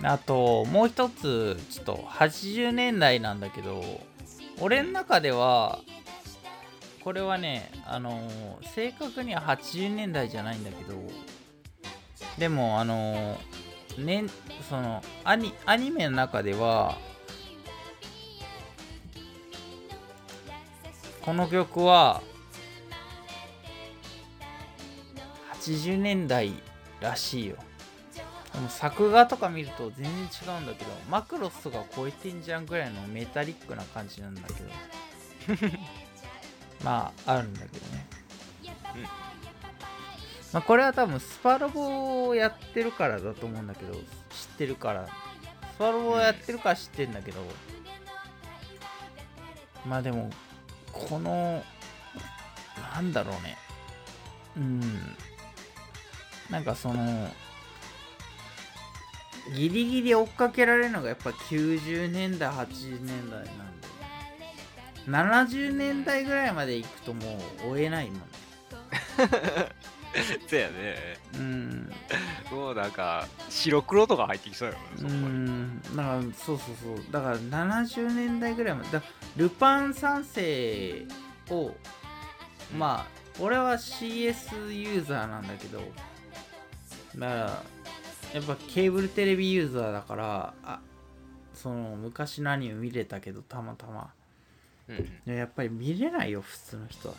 [0.02, 3.82] あともう一つちょっと80年代なんだけど
[4.60, 5.80] 俺の中では
[7.02, 8.28] これはねあの
[8.74, 10.94] 正確には80年代じゃないんだけど
[12.38, 13.38] でもあの
[13.98, 14.24] ね
[14.68, 16.98] そのアニアニメの中では
[21.22, 22.22] この曲は
[25.62, 26.52] 80年代
[27.00, 27.56] らしいよ。
[28.56, 34.70] でも作画とか見ると全然違うんだけどマクロスとか超えてんじゃんぐらいのメタリックな感じなんだけど。
[36.82, 38.06] まああるんだけどね、
[38.94, 39.02] うん。
[39.02, 39.08] ま
[40.54, 44.00] あ、これは多分スパロボをやってるからだと思うんだけど知っ
[44.56, 45.06] てるから。
[45.74, 47.40] スパロボをやってるから知ってるんだけど、
[49.84, 50.30] まあでも
[50.90, 51.62] この
[52.94, 53.58] なんだろうね。
[54.56, 55.16] うん。
[56.48, 57.30] なんかその
[59.54, 63.86] ギリギリ追っかけられるのがやっぱ90年代80年代なんで。
[65.06, 68.18] 70年代ぐらいまで行くともう追えないもん。
[68.18, 68.22] ね
[70.48, 70.96] そうやね。
[71.34, 71.92] うん。
[72.50, 75.18] もうなんか白黒とか入ってきそうやもんねうそこに。
[75.18, 75.82] ん。
[75.82, 77.12] だからそうそうそう。
[77.12, 79.02] だから70年代ぐらいまでだ
[79.36, 81.06] ルパン三世
[81.50, 81.72] を
[82.76, 83.06] まあ
[83.38, 85.78] 俺は CS ユーザーなんだけど
[87.16, 87.62] だから
[88.34, 90.80] やっぱケーブルテレビユーザーだからあ
[91.54, 94.12] その昔のアニメ見れたけどたまたま。
[94.88, 97.14] うんいややっぱり見れないよ普通の人は。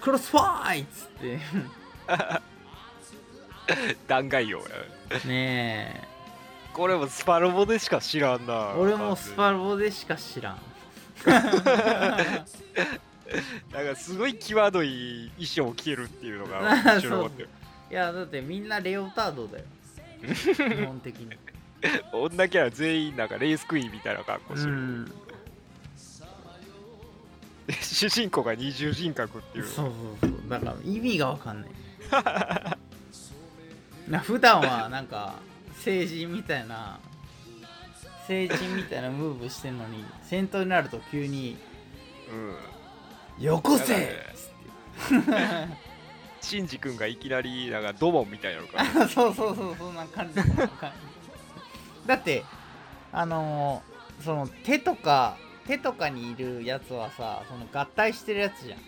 [0.00, 1.38] クロスファイっつって。
[4.08, 4.66] 弾劾用や
[5.26, 6.08] ね
[6.72, 8.72] これもスパロボでしか知らんな。
[8.76, 10.58] え俺もスパロボでしか知らん
[13.72, 17.48] なんかすごい際どい衣装を着てるっていうのが 面白かったよ。
[17.90, 19.64] いやだってみんなレオタードだよ。
[20.24, 21.36] 基本的に。
[22.12, 25.12] 女キャラ全員なんかレースクイーンみたいな格好うしてる、ん。
[27.80, 29.64] 主人公が二重人格っていう。
[29.64, 30.48] そうそうそう。
[30.48, 31.70] だから意味がわかんない。
[34.08, 35.36] な普段はなんか
[35.78, 36.98] 成人みたいな
[38.30, 41.56] 成人みたいなムーブしてんのに戦闘になると急に
[42.32, 44.24] うん「よこせ!」
[46.40, 50.36] シンジ君がいきなりなんかドボンみたいなのから そうそうそうそんな感じ。
[52.06, 52.44] だって
[53.12, 58.78] あのーその手とか手とかにいるやつはさその合体してるやつじゃん。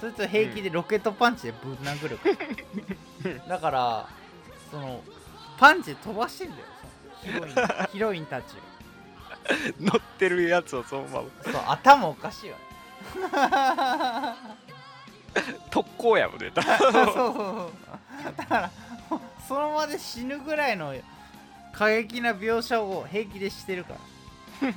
[0.00, 4.08] そいつ平気でロケットパンチでぶん殴るから、 だから
[4.70, 5.04] その
[5.58, 6.64] パンチで飛ばしてんだよ
[7.22, 8.69] そのヒロインヒロインたちを
[9.80, 11.28] 乗ってるやつをそのまま。
[11.42, 12.60] そう頭おかしいよね。
[15.70, 16.50] 特攻やもんね。
[16.56, 17.72] そうそうそう。
[18.36, 18.70] だから
[19.46, 20.94] その場で死ぬぐらいの
[21.72, 24.68] 過激な描写を平気でしてるから。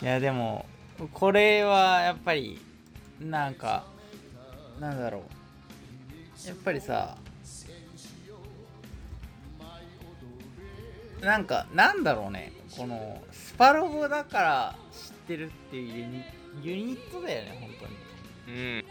[0.00, 0.64] いやでも
[1.12, 2.60] これはやっぱり
[3.20, 3.84] なんか
[4.78, 5.24] なんだろ
[6.46, 7.16] やっぱりさ
[11.20, 12.52] なんかなんだろうね。
[12.76, 16.24] このスパロボだから知ってるっていうユニ
[16.62, 18.58] ユニットだよね本当に。
[18.58, 18.84] うん。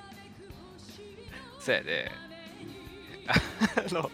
[1.59, 2.11] そうやね。
[3.29, 4.09] あの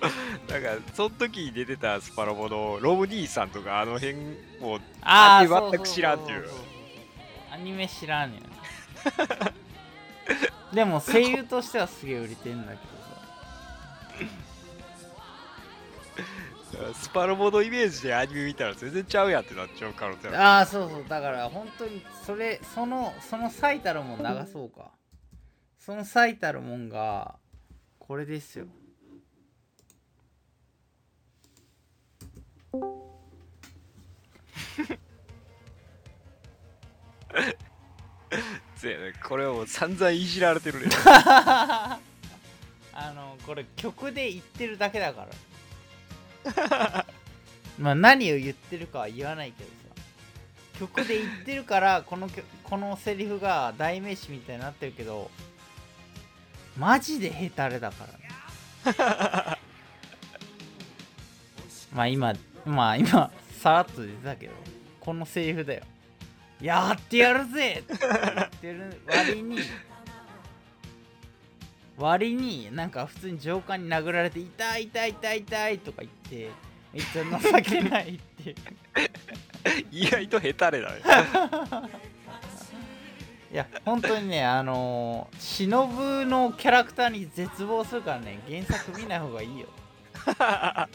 [0.49, 4.15] なんかその時に出てたスパロボのロム兄さんとかあの辺
[4.59, 6.49] もああアニメ全く知らんっていう。
[7.51, 8.45] アニメ知らんよね。
[10.73, 12.81] でも声優としてはすげえ売れてんだけど
[16.93, 20.37] スパロボのイメージでアニメ見たら全然ちゃうやんってなっちゃう可能性ある。
[20.37, 21.05] ああそうそう。
[21.07, 24.91] だから本当にそれそのその最たるもん流そうか。
[25.77, 27.35] その最たるもんが
[27.99, 28.65] これですよ。
[38.75, 39.13] そうやね。
[39.23, 40.87] これはもう散々いじられてるね。
[42.95, 45.27] あのこれ曲で言ってるだけだから
[47.79, 49.73] まあ何を言ってるかは言わないけどさ。
[50.79, 55.29] 曲で言ってるからこの曲このセリフが代名詞みたいになってるけど
[56.77, 58.23] マジでヘタレだからね。
[61.93, 62.33] まあ今
[62.65, 64.53] まあ今さらっと出たけど
[64.99, 65.83] このセリフだよ。
[66.61, 68.09] やってやるぜって言
[68.43, 69.59] ってる割に
[71.97, 76.51] 割になんか普通に上官に殴られて痛い痛い痛い痛いとか言って
[76.93, 77.23] めっちゃ
[77.63, 78.55] 情けないっていう。
[79.91, 81.01] 意外とヘタレだね。
[83.51, 89.67] いや本当にねあのー、忍のキャラクターに絶望するからね原作見ない方がいいよ。
[90.25, 90.87] あ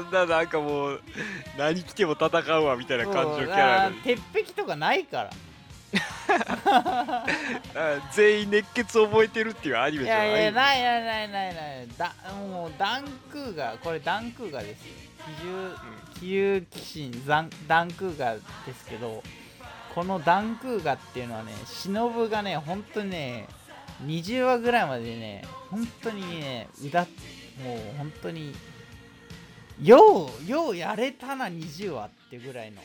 [0.00, 1.02] んななんかもう
[1.58, 5.30] 何来ても戦うわみたいな感じのキャラ鉄壁とかないから。
[5.30, 5.32] あ
[8.12, 11.88] 全員熱血覚えてるっていうアニメいじゃないやいやないないないないない。
[11.96, 14.92] だもうダンクーガこれダンクーガですよ。
[15.26, 15.74] 気重
[16.20, 18.40] 気流鬼神ダンダンクーガで
[18.74, 19.22] すけど
[19.94, 23.48] このダンクーガっていうのはね忍がね本当にね
[24.04, 27.06] 20話ぐらいまでね本当にねうだ
[27.64, 28.54] もう本当に
[29.82, 32.80] ようようやれたな20話ってぐらいの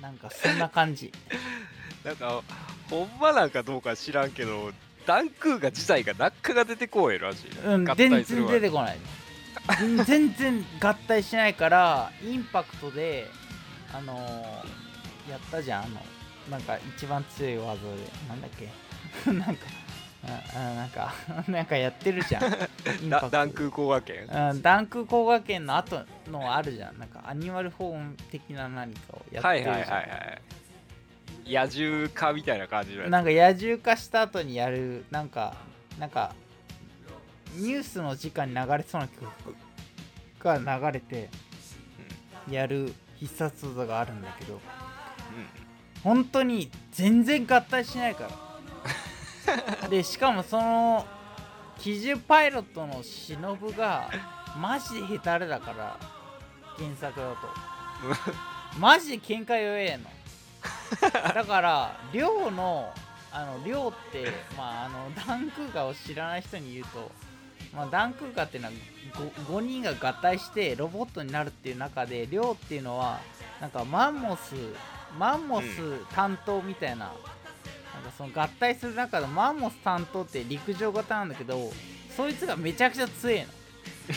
[0.00, 1.12] なんかそんな感じ。
[2.04, 2.42] なんか
[2.88, 4.72] ほんまなんかどうか知らんけど
[5.06, 8.98] ダンクーガ自体がなかが出てこえらしいね、うん合全然出てこない。
[9.82, 13.28] うん全然合体しないからインパクトで
[13.92, 15.84] あのーやったじゃん。
[15.84, 16.00] あの
[16.50, 17.88] なんか一番強い技で。
[18.28, 18.68] なんだっけ？
[19.32, 19.66] なんか
[20.24, 21.14] ああなんか
[21.48, 22.42] なんかやってるじゃん。
[23.08, 24.26] ダダンクー工学園。
[24.26, 26.98] うん、ダンク工学園の後のあるじゃん。
[26.98, 30.42] なんかアニマルフォーム的な何かをやってるじゃん、はいはいはいはい
[31.46, 33.10] 野獣化みたいな感じのやつ。
[33.10, 35.54] なんか野獣化した後にやるなんか
[35.98, 36.34] なんか
[37.54, 39.56] ニュースの時間に流れそうな曲
[40.40, 41.30] が流れて
[42.50, 44.60] やる必殺技があるんだけど。
[46.04, 48.30] 本当に全然合体しないから
[49.90, 51.06] でしかもその
[51.78, 54.10] 基準パイロットの忍が
[54.60, 55.98] マジでヘタレだから
[56.76, 57.36] 原作だと。
[58.78, 60.10] マジで喧嘩弱えの。
[61.34, 62.92] だから寮の
[63.30, 67.10] あの寮ってまああのダンクーガを知らない人に言うと、
[67.74, 68.74] まあ、ダンクーガっていうのは
[69.14, 73.20] 5, 5人が合体してロボットになるっていう中で寮っていうのは
[73.60, 74.54] なんかマンモス
[75.18, 75.66] マンモス
[76.14, 77.18] 担当みたいな,、なんか
[78.16, 81.70] その合体する中でマンモス担当って陸上型なんだけど
[82.16, 83.52] そいつがめちゃくちゃ強えの。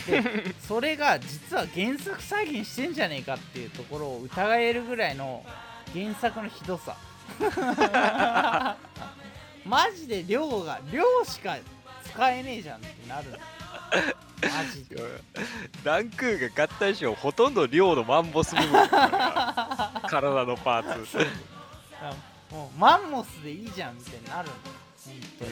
[0.06, 5.44] で それが実は原作再現してんじゃねえかっていうところを疑えるぐらいの
[5.92, 6.96] 原作のひどさ。
[9.64, 11.56] マジで量が量しか
[12.04, 13.38] 使えねえじゃんってなるの。
[13.38, 14.96] マジで。
[15.84, 18.88] ダンクーが合体しようほとんど量のマンボス部分。
[18.88, 21.18] 体のパーツ
[22.52, 24.54] もうマンモスでいいじゃんみたいになるの。
[24.54, 25.50] 本当に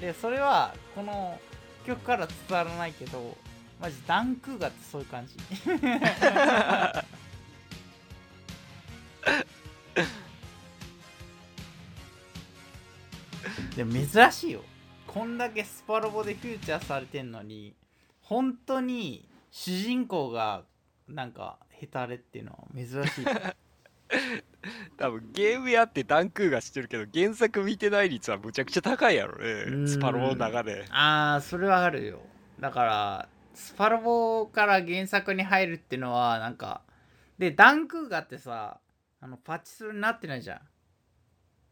[0.00, 1.38] でそれはこの
[1.86, 3.36] 曲から伝わらないけど
[3.80, 5.36] マジダンクーガってそういう感じ。
[13.76, 14.62] でも珍しいよ。
[15.06, 17.74] こんだけスパロボでフューチャーされてんのに
[18.20, 20.64] 本当に主人公が
[21.08, 23.24] なんかヘタレっていうのは珍しい
[24.96, 29.84] 多分ゲームやってダンクーが知ってるけど原作見てない率はむちゃくちゃ高いやろうん。
[29.84, 30.84] ねスパロボの中で。
[30.90, 32.20] ああそれはあるよ。
[32.58, 36.82] だからスパロボから原作に入るっていうのはなんか
[37.38, 38.80] でダンクーガってさ
[39.20, 40.60] あのパチスロになってないじゃん。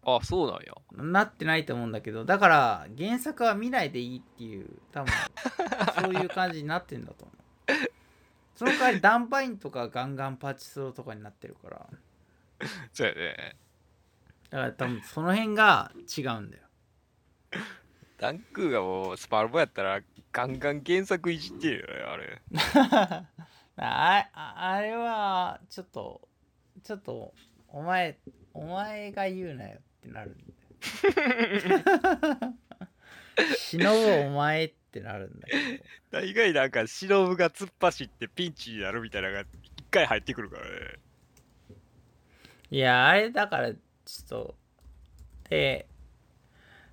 [0.05, 0.73] あそうなんや。
[0.93, 5.13] なってないと思うんだけどだから原作は見ないでいいっていう多分
[6.01, 7.39] そういう感じになってんだと思う。
[8.55, 11.87] その代わりダンバインとかガンガンパチスロとかになってるから
[12.93, 13.57] そうやね。
[14.51, 16.65] だから多分その辺が違うんだよ。
[18.19, 20.03] ダンクーがもうスパルボやったら
[20.33, 22.43] ガンガン原作いじってるよねあれ。
[23.81, 26.29] あああれはちょっと
[26.83, 27.33] ちょっと
[27.69, 28.19] お前
[28.53, 30.47] お前が言うなよってなるんだよ。
[33.57, 35.85] 忍ぶお前ってなるんだけど。
[36.11, 40.99] 大概なんか忍が突っ走ってピンチになるみたいなのが一回入ってくるからね
[42.71, 43.79] いやあれだからちょ
[44.25, 44.55] っと
[45.49, 45.89] で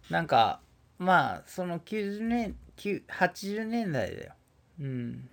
[0.10, 0.62] なんか
[0.98, 4.34] まあその90年9 80年代だよ。
[4.80, 5.30] うん。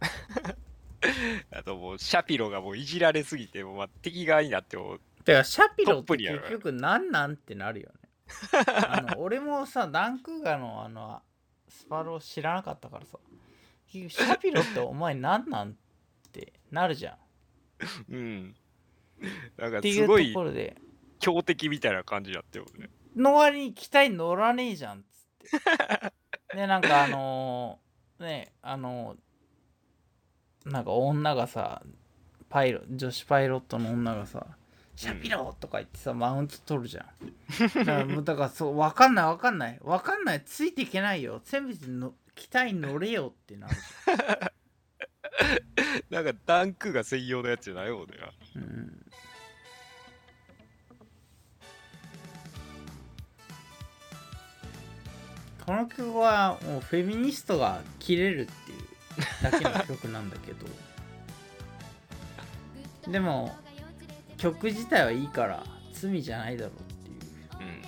[1.50, 8.08] あともうシャピロがもういじられすぎてもうまあ敵側になってもてかシャピロって結局なんなんってなるよね。
[8.88, 11.22] あの俺もさダンクーガのあの
[11.68, 13.18] スパロー知らなかったからさ。
[13.90, 15.74] 結局シャピロってお前なんなんっ
[16.30, 17.14] てなるじゃん。
[17.14, 17.18] っ
[18.08, 18.54] うん。
[19.56, 20.34] なんかすごい
[21.18, 22.90] 強敵みたいな感じになってるね。
[23.16, 26.12] の割に機体乗らねえじゃんっつっ
[26.50, 26.54] て。
[26.56, 31.82] でなんかあのーねあのーなんか女がさ
[32.48, 34.46] パイロ女子パイロットの女がさ
[34.96, 37.84] 「シャピロ!」とか言ってさマウント取るじゃん。
[37.84, 39.78] だからだからそう分かんない分かんない。
[39.82, 41.40] 分かんないついていけないよ。
[41.44, 43.74] せめての機体に乗れよってなる。
[43.74, 43.80] じ
[46.10, 48.14] なんかダンクが専用のやつじゃないもんね。
[48.56, 49.10] うん、
[55.64, 58.88] この曲はもうフェミニストが切れるっていう
[59.42, 60.66] だけの曲なんだけど。
[63.10, 63.56] でも
[64.36, 67.68] 曲自体はいいから罪じゃないだろうっていう。
[67.68, 67.82] うん。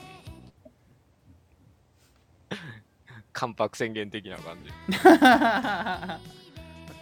[3.32, 6.39] 関白宣言的な感じ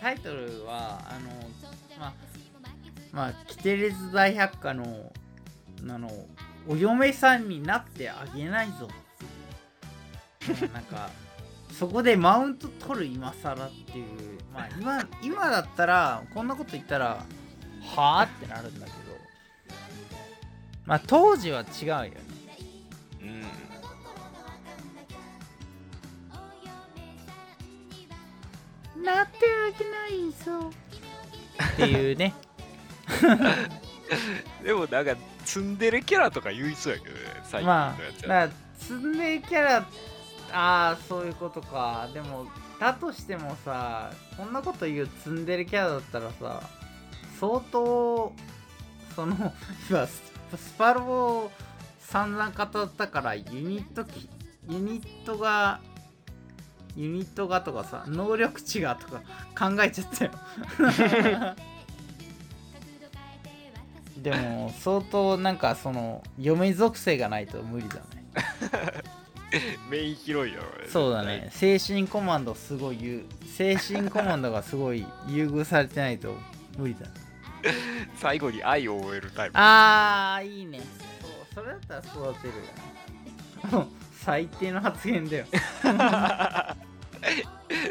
[0.01, 1.31] タイトルはあの
[1.99, 2.13] まあ
[3.13, 5.13] まあキテレツ大百科の
[5.89, 6.11] あの
[6.69, 8.89] お嫁さんになってあげないぞ。
[10.73, 11.11] なんか
[11.73, 14.07] そこでマウント取る今更っていう
[14.53, 17.25] まあ今今だったらこんなこと言ったら
[17.95, 18.99] はあってなるんだけど。
[20.89, 22.17] まあ当時は違うよね。
[23.21, 23.43] うん。
[29.03, 30.71] なってあげないぞ
[31.73, 32.35] っていうね。
[34.63, 38.43] でもなんかツンデレキャラとか言いそうやけどね最近のまやつや。
[38.43, 39.77] あだからツンデレキャラ
[40.51, 42.09] ああそういうことか。
[42.13, 42.47] でも
[42.79, 46.63] だとしてもさこんなこと言うツンデレキャラだったらさ
[47.41, 48.33] 相当
[49.15, 49.53] その
[49.91, 50.23] 今ス
[50.57, 51.53] スパロボを
[51.99, 54.29] 散々語ったからユニットき
[54.69, 55.81] ユニットが
[56.99, 59.21] ユニットがとかさ能力値がとか
[59.57, 60.33] 考えちゃったよ。
[64.19, 68.03] でも相当なんかその嫁属性がないと無理だね。
[69.89, 71.51] メイン広いよねそうだね。
[71.53, 73.23] 精神コマンドすごい言う。
[73.47, 76.35] 精神コマンドがすごい優遇されてないと
[76.77, 77.13] 無理だね。
[78.19, 79.53] 最後に愛を覚えるタイプ。
[79.57, 80.81] あーいいね。
[81.21, 82.55] そうそれだったら育てる
[83.79, 85.47] わ最低の発言だよ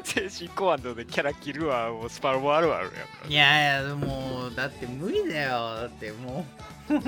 [0.08, 2.92] 精神コマンドでキャラ切るはもうスパロボあるある
[3.28, 3.34] やい
[3.66, 5.76] やいやもうだって無理だよ。
[5.76, 6.46] だっても
[6.90, 6.94] う。
[6.94, 7.00] だ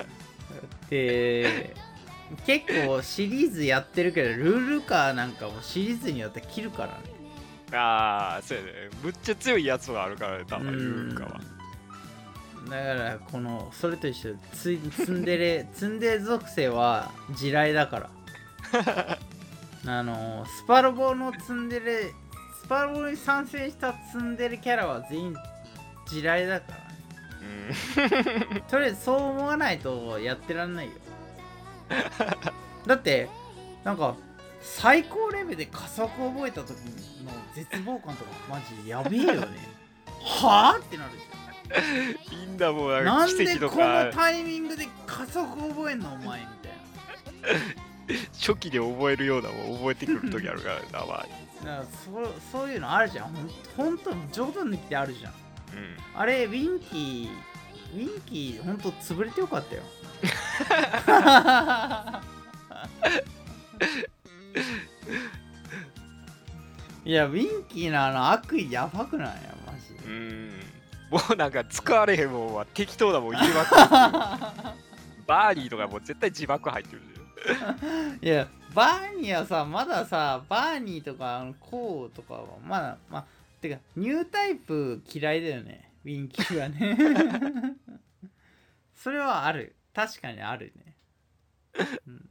[0.00, 0.02] っ
[0.88, 1.74] て
[2.44, 6.92] 結構シリーズやってるけどルールカーなんかもシリーズによって切るからね。
[7.78, 8.70] ああそうやね。
[9.02, 11.40] むっちゃ強いやつがあるからね多分うんルーカは
[12.68, 18.10] だからこのそれと一緒つツンデレツンデレ属性は地雷だか
[18.72, 19.18] ら
[19.86, 22.12] あのスパロボのツンデレ
[22.62, 25.34] スパロボに参戦したツンデレキャラは全員
[26.06, 28.50] 地雷だからね。
[28.52, 28.62] うん。
[28.62, 30.92] とりあえずそう思わないとやってらんないよ。
[32.86, 33.28] だって
[33.84, 34.14] なんか
[34.60, 36.76] 最高レベルで加速を覚えた時の
[37.54, 39.46] 絶望感とかマジでやべえよね。
[40.22, 41.40] はあってなるじゃん。
[42.46, 46.72] みんなもんなんか奇跡とでこのかタイミングで加速覚えんのお前みたい
[48.32, 51.26] 初期で覚えるようなもん覚えてくる時あるからなだか
[51.64, 52.10] らそ
[52.52, 53.34] そういうのあるじゃん。
[53.76, 55.32] ほんと冗談抜きであるじゃん。
[55.32, 55.36] に
[56.14, 57.28] あれウィンキー
[57.94, 59.82] ウィンキーほんと潰れてよかったよ。
[67.04, 69.28] いやウィンキーのあの悪意やばくない？
[69.28, 69.34] や
[69.66, 70.00] マジで。
[70.06, 70.12] うん。
[70.12, 70.50] うん
[71.10, 73.80] もうなんか使われへんもんは適当なもん入れまくる
[75.26, 77.02] バーニーとかもう絶対字幕入ってる
[78.22, 83.24] いやバーニーはさまださバーニーとかあのコウとかはまだまあ
[83.60, 85.90] てかニュータイプ嫌いだよね。
[86.04, 87.76] ウィンキーはね。
[88.96, 89.76] それはある。
[89.92, 90.96] 確かにあるね、
[92.06, 92.28] うん。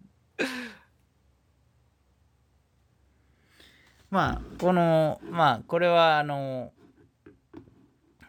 [4.10, 6.74] まあこのまあこれはあの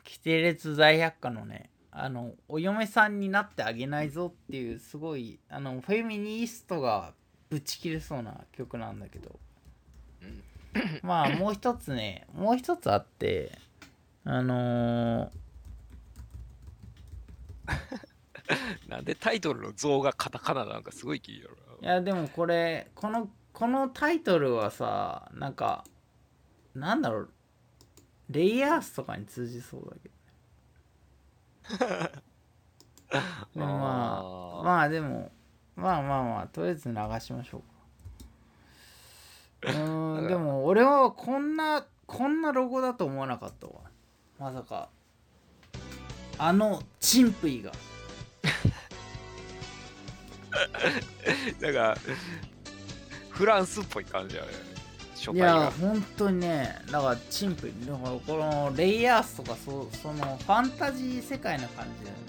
[0.04, 7.12] 規定列大百科のねあのお嫁さんになってあげないぞっていうすごいあのフェミニストが
[7.48, 9.38] ぶち切れそうな曲なんだけど。
[11.02, 13.58] まあもう一つねもう一つあって
[14.24, 15.32] あの
[18.88, 25.84] なんでタイトルの像がカタカナなんかすごい気になるーいやでもこれこのこのタイトルはさなんか
[26.74, 27.30] なんだろう
[28.30, 30.14] レイヤースとかに通じそうだけど
[33.54, 35.30] まああまあでも
[35.76, 37.62] まあまあまあとりあえず流しましょ
[39.62, 39.72] うか。
[39.72, 43.74] うーんでも俺はこんなこんなロゴだと思わなかったわ。
[44.38, 44.88] まさか。
[46.38, 47.70] あのチンプイが。
[51.60, 51.96] なんか
[53.30, 54.48] フランスっぽい感じやね
[55.26, 62.22] 初いや本当にねだからチンプイだからこのレイヤースとかそそのファンタジー世界な感じだよね。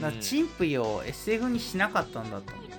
[0.00, 2.72] だからチンプイを SF にしなかったんだと思って。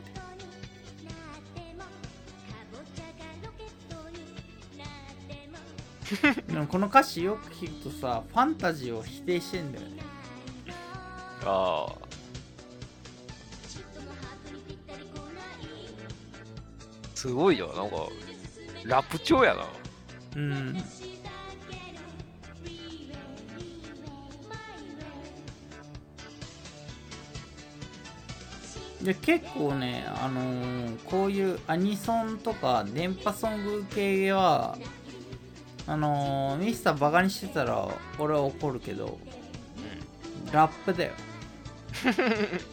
[6.47, 10.03] でもこの歌詞よく聞くとさファンタジーを否定してんだよね。
[11.45, 11.95] ああ。
[17.15, 17.95] すごいよなんか
[18.85, 19.65] ラップ調やな。
[20.35, 20.83] うん。
[29.01, 34.77] で結構ねあのーこういうアニソンとか電波ソング系は
[35.85, 39.17] あのーミスターバカにしてたら俺は怒るけど
[40.53, 41.11] ラップだよ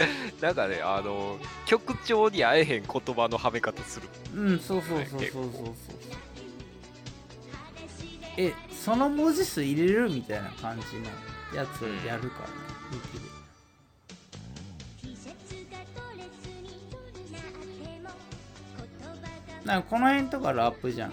[0.40, 4.08] なんかねあの曲調に合えへん言葉のはめ方する。
[4.34, 5.74] うんそうそうそうそうそうそう。
[8.36, 11.04] えその文字数入れるみたいな感じの
[11.54, 12.54] やつをやるからね、
[12.92, 13.30] できる。
[19.64, 21.12] なんかこの辺とかラップじゃん。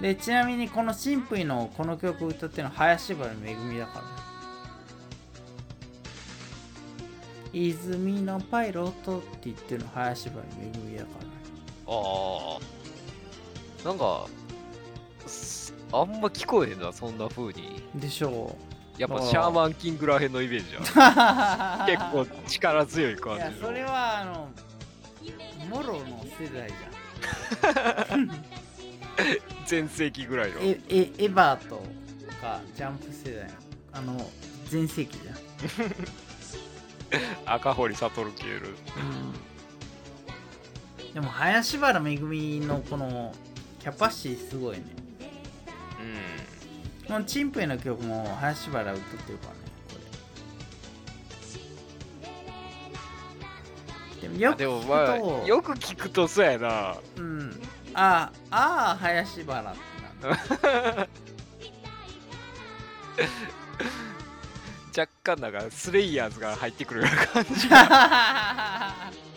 [0.00, 4.17] でちなみにこのシンプルのこの曲歌ってるのは林原めぐみだからね
[7.52, 11.24] 泉のパイロットって言ってるの林原めぐみだから。
[11.24, 11.30] ね
[11.86, 12.58] あ
[13.84, 14.26] あなんか
[15.26, 17.82] すあんま聞こえへんなそんな風に。
[17.94, 18.54] でしょ
[18.98, 23.46] あーやっぱシャーマンキングらへんのイメージうや 結構力強いい感じの。
[23.46, 24.48] やそれはあの
[25.70, 28.30] モロの世代じゃん。
[29.66, 30.58] 全盛期ぐらいの。
[30.60, 31.82] ええエヴァーと
[32.40, 33.48] かジャンプ世代。
[33.92, 34.30] あの
[34.68, 35.34] 全盛期じゃん、
[37.46, 38.74] 赤堀悟消える。
[41.06, 43.32] うん、でも林原めぐみのこの
[43.80, 44.84] キャパシティすごいね。
[47.04, 49.94] うこのチンプイの曲も林原歌ってるからねこ
[54.20, 54.22] れ。
[54.22, 56.98] でもよくんでも聞まあくと、よく聞くとそうやな。
[57.16, 57.62] うん。
[57.94, 59.80] ああああ林原って
[60.28, 61.08] な
[65.34, 67.68] んだ若干なんかスレイヤーズが入ってくるような感じ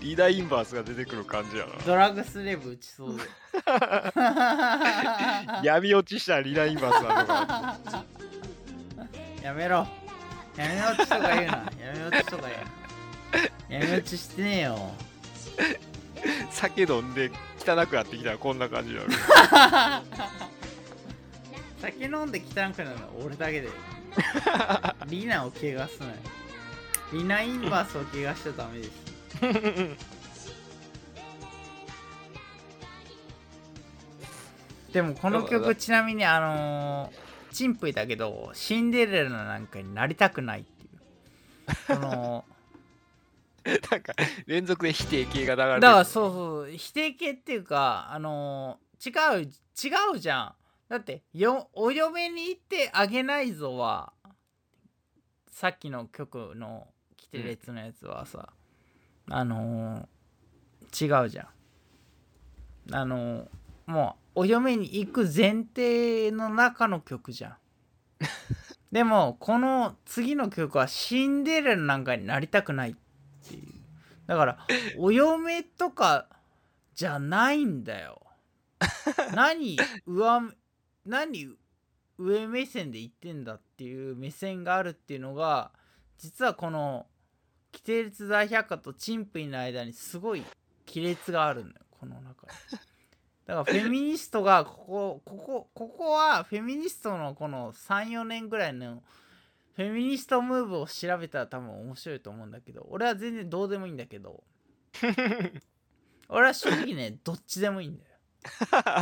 [0.00, 3.22] リーダーインバースが出てくる感じやドラッグスレーブ打ちそうで
[3.66, 7.22] な闇落ちしたリーダーインバースな。
[7.22, 7.78] の か
[9.42, 9.86] やめろ
[10.56, 11.70] 闇落ちとか言うな。
[11.78, 14.94] 闇落ちとか言うな闇落ちしてねえよ。
[16.50, 19.10] 酒飲んで汚くなってきたらこんな感じになる。
[21.80, 23.68] 酒飲んで汚くなるのは俺だけで
[25.06, 26.12] リナを怪我すなよ
[27.12, 28.90] リナインバースを怪我しちゃダメです。
[34.92, 40.88] でもこの曲ちなみにあのー、チンプイだけどシンデレラなんかになりたくないっていう。
[41.86, 42.44] この
[43.90, 44.14] なんか
[44.46, 45.80] 連続で否定形が流れてる。
[45.80, 46.72] だからそうそう。
[46.76, 49.10] 否定形っていうかあのー違
[49.42, 50.54] う違うじゃん
[50.88, 54.12] だってよお嫁に行ってあげないぞは
[55.50, 56.86] さっきの曲の
[57.18, 58.48] 規定列のやつはさ、
[59.30, 62.94] あのー違うじゃん。
[62.94, 63.48] あのー
[63.86, 67.56] もうお嫁に行く前提の中の曲じゃん。
[68.92, 72.94] でもこの次の曲はシンデレラなんかになりたくないっ
[73.48, 73.72] ていう。
[74.26, 74.66] だから
[74.96, 76.28] お嫁とか
[76.94, 78.22] じゃないんだよ。
[79.34, 79.76] 何
[80.06, 80.52] 上
[81.08, 81.48] 何
[82.18, 85.70] 上目線で言ってんだっていう目線があるっていうのが
[86.18, 87.06] 実はこの
[87.72, 90.42] 規定列大百科とチンプイの間にすごい
[90.86, 92.52] 亀裂があるんだよこの中に。
[93.46, 99.02] だからフェミニストがここここここはフェミニストのこの34年ぐらいの
[99.74, 104.44] フェミニストムーブを調べたら多分面白いと思うんだけど俺は全然どうでもいいんだけど
[106.28, 108.10] 俺は正直ねどっちでもいいんだよ。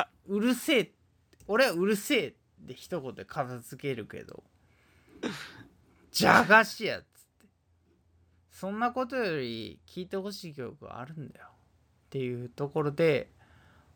[0.28, 0.92] うるせえ
[1.48, 2.32] 俺はうるせえっ
[2.66, 4.42] て一言で片付けるけど
[6.10, 7.46] じゃがしやっつって。
[8.50, 13.30] そんなことより聴いてほしい曲があるんだよっていうところで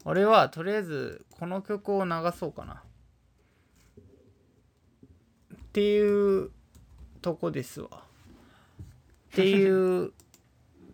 [0.05, 2.83] 俺はとりあえずこの曲を流そうかな。
[5.55, 6.51] っていう
[7.23, 7.89] とこですわ。
[7.93, 10.11] っていうっ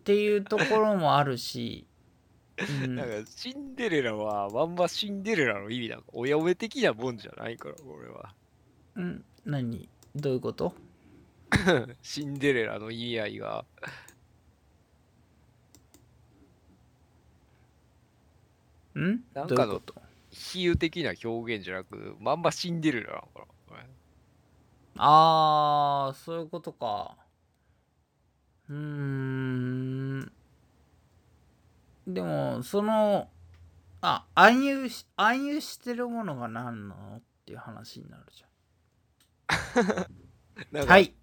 [0.05, 1.87] ていうところもあるし、
[2.59, 2.95] うん。
[2.97, 8.35] なんかシンデレラはまんまシンデレラの意味なんかお嫁的なもんじゃないから俺は。
[8.97, 9.89] うん、何？
[10.15, 10.75] どういうこと？
[12.03, 13.65] シンデレラの意味合いが
[18.99, 19.23] ん？
[19.35, 19.83] なんかの
[20.31, 23.47] 比喩的な表現じゃなくまんまシンデレラなのかな
[24.99, 27.17] あーそういうことか。
[28.69, 30.33] うーん
[32.07, 33.29] でもその
[34.01, 38.45] あ暗喩し暗喩してるものが何なのっていう話になるじ
[40.73, 41.15] なんんはい。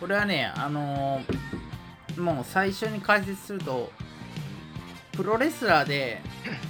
[0.00, 1.54] これはねあのー
[2.20, 3.90] もう最初に解説すると
[5.12, 6.20] プロレスラーで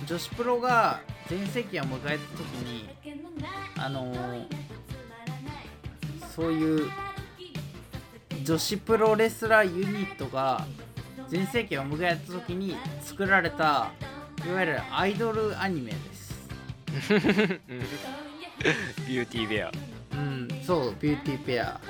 [0.06, 2.88] 女子プロが全盛期を迎えた時に
[3.76, 4.63] あのー
[6.34, 6.90] そういう
[8.42, 10.66] 女子プロレスラーユニットが
[11.28, 13.92] 全盛期を迎えた時に作られた
[14.46, 16.34] いわゆるアイドルアニメです。
[19.08, 19.72] ビューティーベア
[20.12, 21.80] うんそうビューティーペア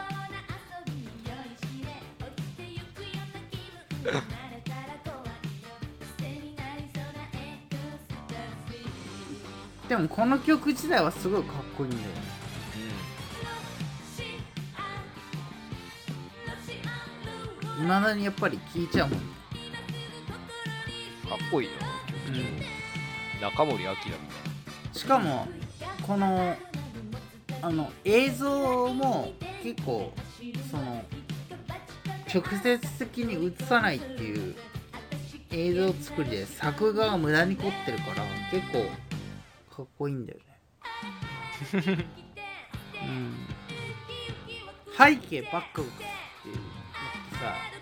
[9.89, 12.34] でもこの曲自体はすごいかっこいいんだよね
[17.85, 19.27] いまだにやっぱり聴いちゃうもん、かっ
[21.51, 21.69] こいい
[23.41, 24.13] な中森明みたい
[24.93, 25.47] しかも
[26.07, 26.57] この
[27.61, 30.15] あの映像も結構
[30.71, 31.05] その
[32.35, 34.55] 直接的に映さないっていう
[35.51, 38.87] 映像作りで作画が無駄に凝ってるから結構
[39.77, 40.45] かっこいいんだよね。
[43.05, 43.35] うん。
[44.97, 46.05] 背景バックって
[46.49, 46.65] いうのっ
[47.31, 47.74] てさ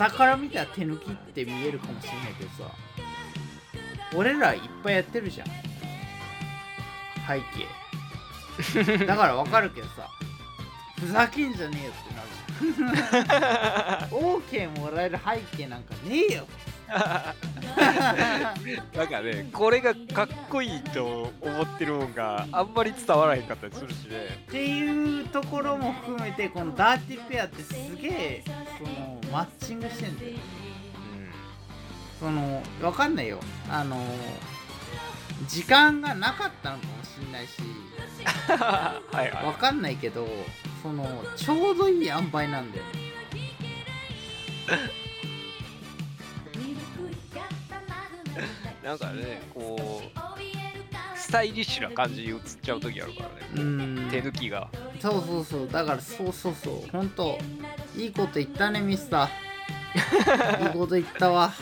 [0.00, 2.72] 傍から見たら手抜きって見えるかもしれないけどさ。
[4.16, 5.46] 俺らいっぱいやってるじゃん。
[7.28, 7.38] 背
[8.88, 9.04] 景。
[9.06, 10.08] だからわかるけどさ。
[10.98, 12.28] ふざけんじゃねえよってなる。
[12.40, 16.46] じゃん OK もらえる背景なんかねえよ
[18.96, 24.16] なんかねこれがかっこいいと思ってるもんがあんまり伝わらへんかったりするしね。
[24.48, 28.44] っていうところも含めてこのダーティーペアってすげえ
[28.78, 30.32] そのマッチングしてんだよ。
[32.18, 33.40] そのわかんないよ。
[33.70, 33.96] あの
[35.46, 37.52] 時間がなかったのかもしんないし。
[38.50, 40.26] はいはわかんないけど
[40.82, 41.06] その
[41.36, 42.84] ちょうどいい塩梅なんだよ
[48.84, 50.20] なんかねこう
[51.16, 53.34] スタイリッシュな感じに映っちゃう時あるからね。
[53.56, 54.08] うん。
[54.10, 54.68] 手抜きが。
[55.00, 55.68] そうそうそう。
[55.68, 56.90] だからそうそうそう。
[56.90, 57.38] ほんと
[57.96, 60.64] いいこと言ったねミスター。
[60.64, 61.52] いいこと言ったわ。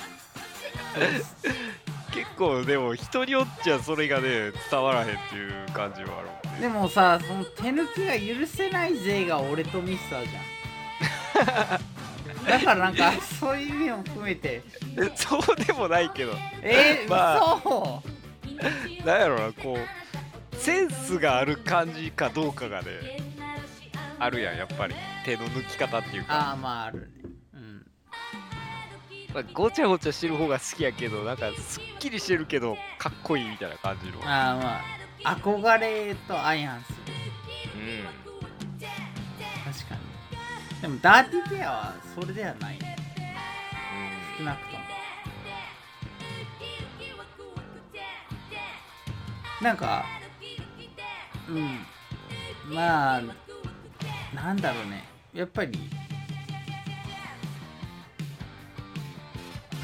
[2.12, 6.60] 結構でも人によっちゃそれがね伝わらへんっていう感じはあるもんね。
[6.60, 11.80] でもさその手抜きが許せない勢が俺とミスターじゃん
[12.48, 14.62] だからなんかそういう意味も含めて。
[14.96, 16.32] えそうでもないけど。
[16.62, 17.54] えー、 まあ。
[17.56, 18.02] 嘘。
[19.04, 20.56] なんやろなこう。
[20.56, 22.88] センスがある感じかどうかがね
[24.18, 24.94] あるやんやっぱり。
[25.24, 26.34] 手の抜き方っていうか。
[26.34, 27.06] ああまああるね。
[27.54, 27.86] うん。
[29.34, 34.18] まあ、ごちゃごちゃしてる方が好きやけどなんかすっきりしてるけどかっこいいみたいな感じの。
[34.24, 34.80] ああま
[35.24, 36.96] あ憧れと相反する。
[38.24, 38.27] うん
[40.80, 42.78] ででもダーティーペアはそれではない。
[42.78, 42.96] ね
[44.38, 44.78] 少なくとも。
[49.60, 50.04] なんか
[51.48, 52.74] うん。
[52.74, 53.22] まあ
[54.34, 55.04] なんだろうね。
[55.34, 55.72] やっぱり。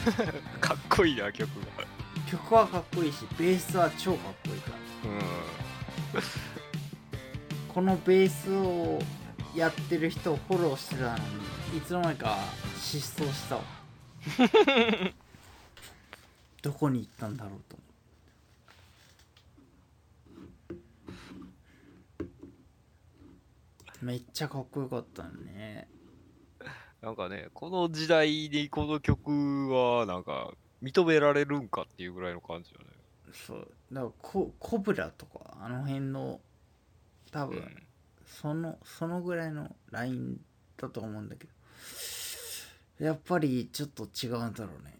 [0.07, 0.11] う
[0.59, 1.85] んかっこいいな曲が。
[2.31, 5.11] 曲はかっこいいしベースは超かっこいいから。
[5.11, 5.15] う
[6.21, 6.25] ん。
[7.75, 9.01] このベースを
[9.55, 11.25] やってる人をフォローしてたのに
[11.79, 12.37] いつの間にか
[12.77, 13.63] 失踪したわ。
[16.63, 17.87] どこに行ったんだろうと思っ
[24.01, 25.89] てめっちゃかっこよかったね。
[27.01, 30.53] なんかねこの時代にこの曲はなんか
[30.83, 32.87] 認められるんかっていうぐらいの感じよね。
[33.33, 33.71] そう。
[33.93, 36.41] だからココブラとかあの辺の
[37.31, 37.84] 多分、うん
[38.27, 40.41] そのそのぐらいのライン
[40.77, 41.53] だと思うんだけど。
[42.99, 44.97] やっぱりちょっと違うんだろうね。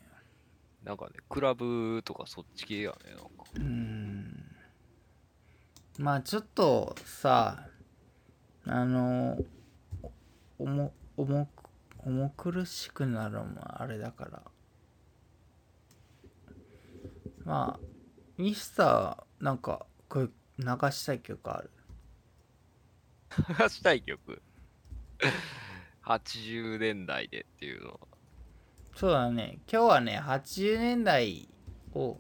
[0.83, 3.25] なんかねクラブとかそっち系やねなんか。
[3.55, 4.45] うーん。
[5.99, 7.69] まあちょっとさ
[8.67, 9.39] あの
[10.59, 11.51] おも重く
[12.05, 14.43] 重苦しくなるのもあれだから。
[17.45, 17.87] まあ
[18.37, 20.27] ミスターなんかこれ
[20.59, 21.71] 流したい曲ある？
[23.49, 24.43] 流したい曲。
[26.05, 27.91] 80年代でっていうの。
[27.91, 27.99] は
[28.95, 29.59] そうだね。
[29.71, 31.49] 今日はね80年代
[31.95, 32.19] を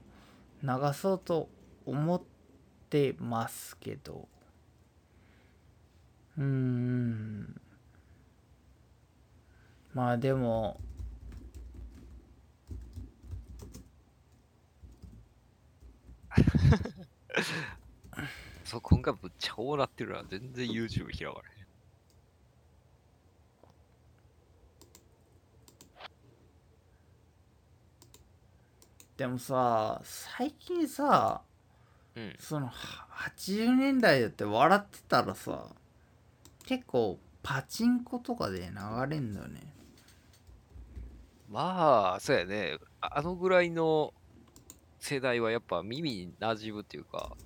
[0.62, 1.48] 流そうと
[1.86, 2.22] 思っ
[2.88, 4.28] てますけど。
[6.38, 7.60] うーん。
[9.92, 10.80] まあでも
[18.64, 21.64] そこがぶっちゃこうなってるな全然 YouTube 開かれへん。
[29.16, 31.42] でもさ最近さ
[32.16, 32.34] うん。
[32.38, 32.72] そのは
[33.36, 35.66] 80年代だって笑ってたらさ
[36.64, 39.60] 結構パチンコとかで流れんだよね。
[41.50, 42.78] まあそうやね。
[43.02, 44.14] ああのぐらいの
[44.98, 47.36] 世代はやっぱ耳に馴染むっていうか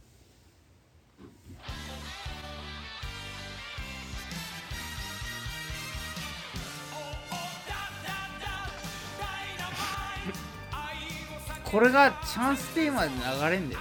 [11.71, 13.17] これがチャンステーマで流
[13.51, 13.81] れんだよ。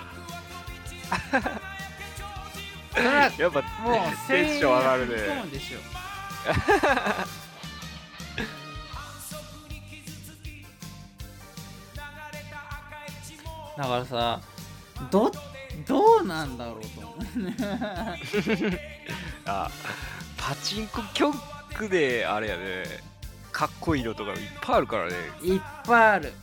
[2.93, 3.95] それはやっぱもう
[4.27, 5.15] テンション上がるね
[5.51, 5.79] でしょ
[13.77, 14.41] だからさ
[15.09, 15.31] ど
[15.85, 17.21] どうなんだろうと思う。
[19.45, 19.69] あ
[20.35, 22.83] パチンコ曲であれやね。
[23.51, 25.13] かっこいいのとかいっぱいあるからね。
[25.41, 26.33] いっぱいある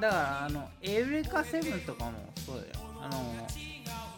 [0.00, 2.12] だからあのエウレカセブンとかも
[2.44, 2.68] そうだよ。
[3.00, 3.48] あの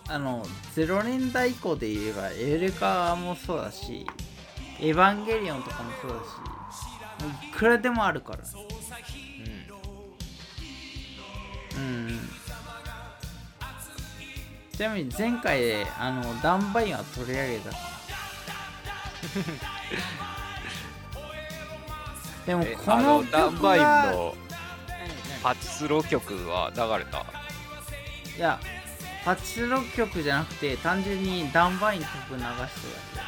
[0.07, 0.45] あの
[0.75, 4.07] 0年代以降で言えばエウレカもそうだし
[4.79, 6.21] エヴァンゲリオンとかもそうだし
[7.23, 8.39] もういくらでもあるから。
[11.77, 11.83] うん。
[11.83, 12.19] うん。
[14.73, 17.71] ちなみに前回であのダンバインは取り上げた。
[22.45, 24.35] でもえこのダンバインの
[25.45, 27.19] パチスロ曲は流れた？
[28.37, 28.59] いや
[29.27, 32.47] パチスロ曲じゃなくて単純にダンバイン曲流してる
[33.15, 33.23] だ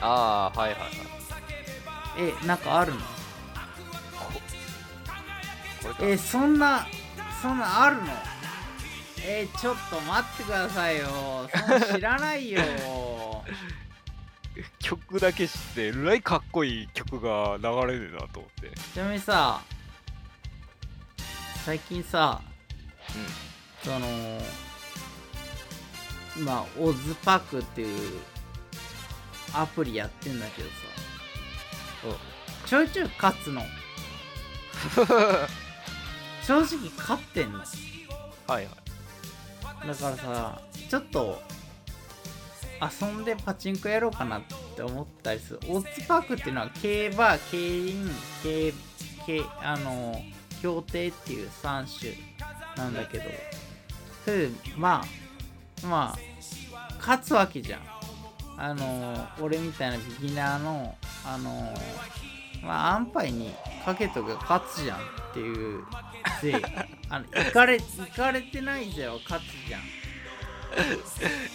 [0.00, 0.90] ああはいはいはい。
[2.16, 3.00] けえなんかあるの？
[6.00, 6.86] えそんな
[7.42, 8.02] そんなあるの？
[9.26, 11.48] えちょっと待ってくださいよ。
[11.92, 12.60] 知らないよ。
[14.78, 18.70] 曲だけ知ってえらいかっこいい曲が流れるなと思って。
[18.92, 19.60] ちなみにさ
[21.64, 22.42] 最近さ
[23.82, 24.06] その
[26.36, 28.20] 今オズパクっていう
[29.54, 30.74] アプリやってんだけどさ。
[32.06, 32.34] うん
[32.66, 33.62] ちょいちょい勝つの。
[36.42, 37.58] 正直勝ってんの。
[37.58, 37.66] はい
[38.48, 38.66] はい。
[39.86, 41.42] だからさちょっと
[42.80, 44.42] 遊んでパチンコやろうかなっ
[44.74, 45.60] て思ったりする。
[45.68, 48.10] オッズパークっていうのは競馬競輪
[48.42, 48.72] 競
[49.26, 50.22] 競あの
[50.64, 52.12] 競艇っていう3種
[52.74, 53.24] なんだけど
[54.24, 55.04] それでま
[55.82, 56.18] あまあ
[56.98, 57.80] 勝つわけじゃん。
[58.56, 60.96] あの俺みたいなビギナーの
[61.26, 61.74] あの
[62.62, 63.52] まあ安牌に
[63.84, 65.02] かけとけば勝つじゃんっ
[65.34, 65.84] ていう
[66.40, 66.54] で
[67.10, 67.80] あのいかれい
[68.16, 69.82] かれてないぜは勝つじゃん。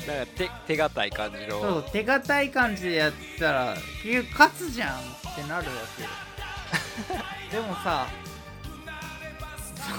[0.08, 5.02] なんか手手堅い感じそのう手堅い感じでやったら結局勝つじゃんっ
[5.36, 6.10] てなるわけよ。
[7.52, 8.08] でもさ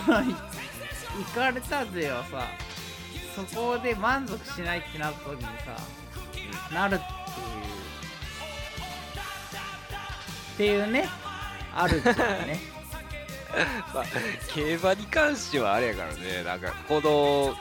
[0.06, 0.34] そのい行
[1.34, 2.70] かれたぜはさ。
[3.34, 5.76] そこで満足しないってなった時にさ
[6.74, 6.98] なるっ
[10.56, 10.80] ていう。
[10.80, 11.08] っていうね
[11.74, 12.60] あるじゃんね。
[13.92, 14.04] まあ、
[14.54, 17.56] 競馬に関してはあれやからねなんかこの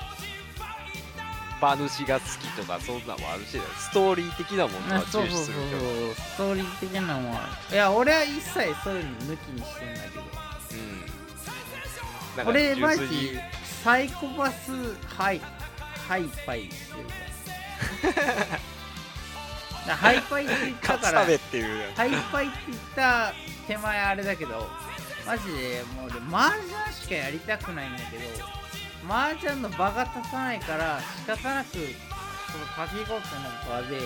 [1.60, 10.22] 馬主が好きとかそんなんもあるしストーリー的なものは重あそうそうそう視するけどストーリー的なのもあるいや俺は一切そういうの抜きにしてんだけど。
[10.22, 10.49] うん
[12.40, 13.38] なんか俺マジ
[13.84, 14.72] サイコパス。
[15.18, 15.42] ハイ
[16.08, 18.60] ハイパイしてるからだか
[19.88, 21.38] らハイパイって言ったからハイ
[22.32, 23.34] パイって言った
[23.68, 24.68] 手前あれだけど
[25.28, 28.24] マジでもう俺麻雀しかやりたくないんだけど
[29.08, 33.22] 麻雀の場が立たないから仕方なくそのかきごとの
[33.70, 34.00] 場で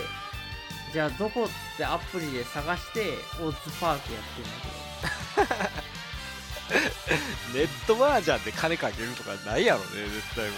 [0.92, 3.00] じゃあどこってアプリで探して
[3.40, 5.84] オッズパークやってるんだけど
[7.54, 10.48] ネットバージョンで金かけるとかないやろね絶対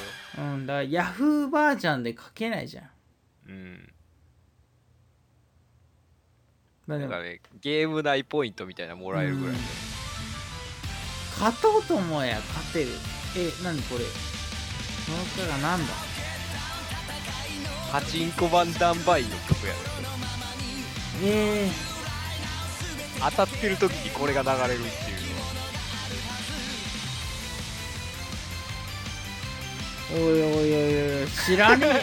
[0.44, 0.56] もう。
[0.58, 2.84] ん、だからヤフーバージョンで書けないじゃん。
[2.84, 2.88] う
[3.48, 3.92] うん。
[6.86, 7.10] まあでも。
[7.10, 9.60] なんかねゲーム内ポイントみたいなのもらえるぐらいで。
[9.60, 9.64] うん。
[11.40, 12.90] 勝とうと思えや勝てる。
[13.36, 14.04] え、なにこれ？
[14.04, 14.10] こ
[15.12, 15.92] の歌がなんだ？
[17.92, 19.78] パチンコ版ダンバインの曲やね
[21.22, 21.70] え
[23.30, 25.05] 当たってる時にこれが流れるって
[30.12, 31.94] おいおいおいおい、知らねえよ。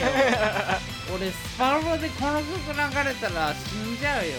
[1.15, 4.31] 俺、スパロボでこの曲流れたら死んじゃうよ。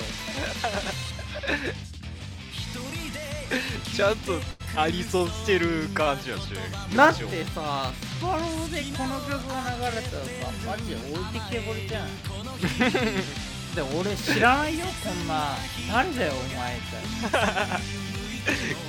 [3.94, 4.40] ちゃんと
[4.76, 6.48] アニソンしてる感じはし
[6.96, 10.30] だってさ、スパロボでこの曲が流れたらさ、
[10.66, 12.08] マジで置いてけぼりじゃん。
[13.74, 15.56] で、俺知らないよ、こんな。
[15.92, 18.04] 誰だよ、お前って。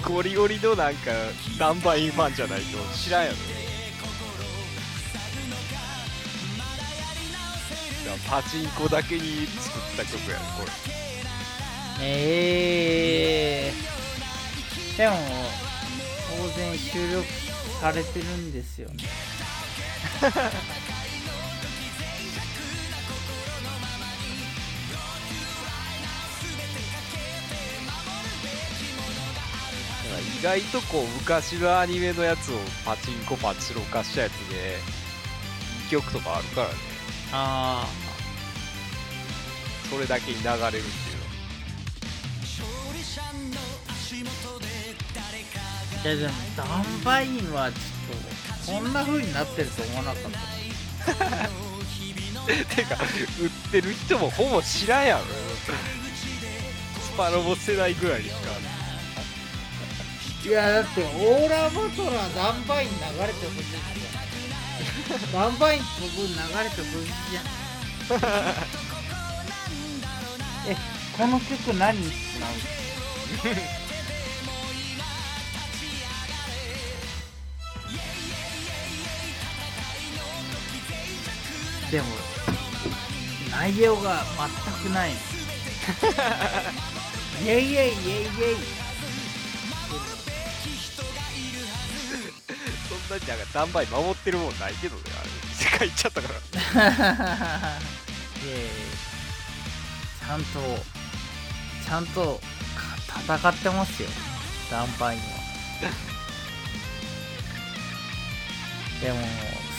[0.04, 1.12] ゴリゴリのなんか
[1.58, 3.65] ダンバインファンじゃないと知らんやろ
[8.30, 10.72] パチンコだけに作った曲やねこれ。
[12.02, 15.16] えー、でも
[16.38, 17.26] 当然収録
[17.80, 18.90] されてるんですよ。
[18.96, 19.06] ね
[30.40, 32.56] 意外とこう昔のアニメのやつを
[32.86, 34.78] パチンコパチロ化したやつで
[35.84, 36.74] いい曲とかあるからね。
[37.32, 37.88] あ
[39.90, 40.82] それだけに流れるっていう。
[46.04, 50.30] いやでもダンバインはちょっとこんな風になってると思わなかった。
[52.76, 52.96] てか
[53.42, 55.24] 売ってる人もほぼ知らんやろ。
[57.02, 58.40] スパロボ世代ぐらいにしか
[60.46, 65.50] いやだってオーラバトラーダンバイン流れてほしいじゃん。
[65.50, 65.86] ダンバイン飛
[66.22, 66.34] ぶ流
[66.64, 67.46] れてほしいじゃん。
[68.22, 68.82] え
[71.18, 71.98] この曲何？
[71.98, 73.62] ってなる
[81.92, 82.08] でも
[83.52, 84.24] 内容が
[84.84, 85.12] 全くない。
[85.12, 88.56] イェイイェイイェイイェイ
[92.90, 96.40] そんなになんかダンバイ守ってるもんないけどねあれ世界行っちゃったからい
[96.84, 97.06] やいや
[100.20, 100.46] ちゃんと
[101.86, 102.40] ちゃんと
[103.28, 104.10] 戦ってますよ。
[104.72, 105.26] ダンパインは。
[109.02, 109.18] でも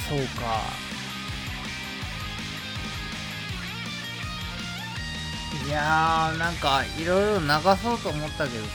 [0.09, 0.63] そうか。
[5.67, 7.47] いやーなんかいろいろ流
[7.83, 8.71] そうと思ったけどさ。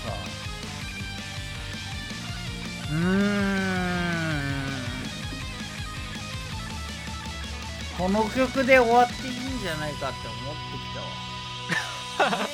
[2.92, 3.82] うーん。
[7.98, 10.78] この曲で終わっていいんじゃないかって思って
[12.20, 12.48] きたわ。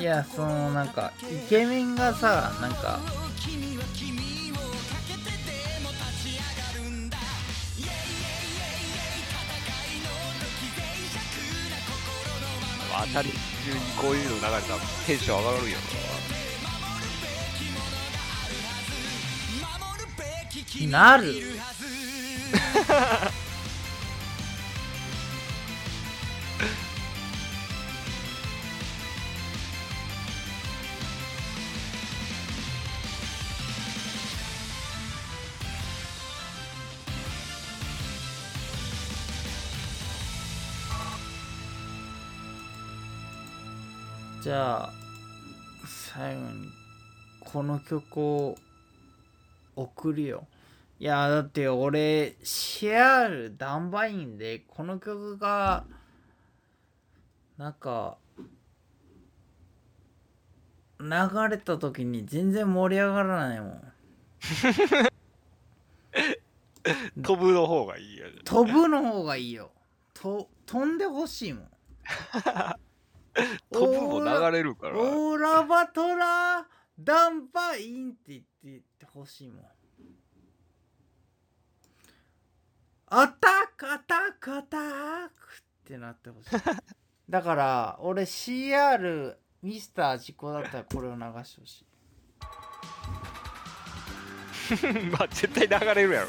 [0.00, 2.98] いやそのなんかイケメンがさなんか
[13.06, 14.62] 当たり中にこういうの流れたら
[15.06, 15.78] テンション上がるよ
[20.90, 21.32] なる
[44.52, 44.92] じゃあ
[45.86, 46.68] 最後に
[47.40, 48.54] この曲を
[49.74, 50.46] 送るよ。
[51.00, 55.84] いやだって俺シェアルダンバインでこの曲が
[57.56, 58.18] なんか
[61.00, 61.08] 流
[61.48, 63.92] れた時に全然盛り上がらないもん。
[67.22, 68.34] 飛ぶの方がいいよね。
[68.44, 69.70] 飛ぶの方がいいよ。
[70.12, 71.68] と飛んでほしいもん
[73.72, 74.98] 飛ぶも流れるから。
[74.98, 76.66] オーラバトラ
[76.98, 79.64] ダンバインって言って言ってほしいもん。
[83.14, 86.50] アタックアタックアタックってなってほしい。
[87.28, 91.86] だから俺 CR ミスター事故だったらこれを流してほしい。
[95.10, 96.28] まあ絶対流れるやろ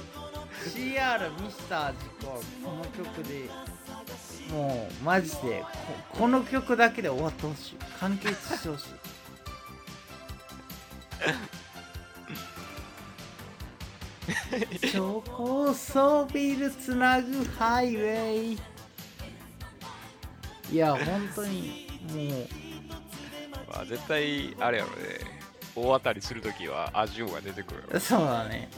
[0.64, 3.48] CR ミスター事故はこの曲で。
[4.50, 5.62] もうマジで
[6.12, 7.76] ここの曲だけで終わってほしい。
[8.00, 8.86] 完結してほし
[14.82, 14.90] い。
[14.92, 18.58] 超高層ビルつなぐハイウェイ。
[20.72, 22.46] いや本当にも
[23.72, 24.96] まあ絶対あれやろね。
[25.76, 28.68] 大当たりするときはアジオが出てくるそうだね。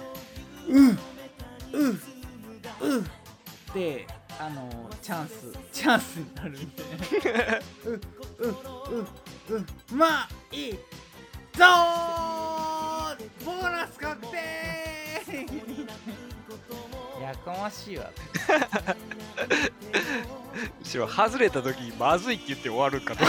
[0.68, 0.98] うん
[1.72, 2.00] うん。
[2.80, 3.04] うん。
[3.74, 4.06] で
[4.38, 4.68] あの
[5.00, 6.82] チャンスチャンスになるんで。
[7.86, 7.92] うん。
[7.92, 8.50] うん。
[8.50, 9.06] うん。
[9.56, 9.66] うん。
[9.96, 14.36] まあいいぞーボーナス確定
[17.22, 18.10] やかましいわ
[20.82, 23.24] しろ外れたときまずいって言って終わるかと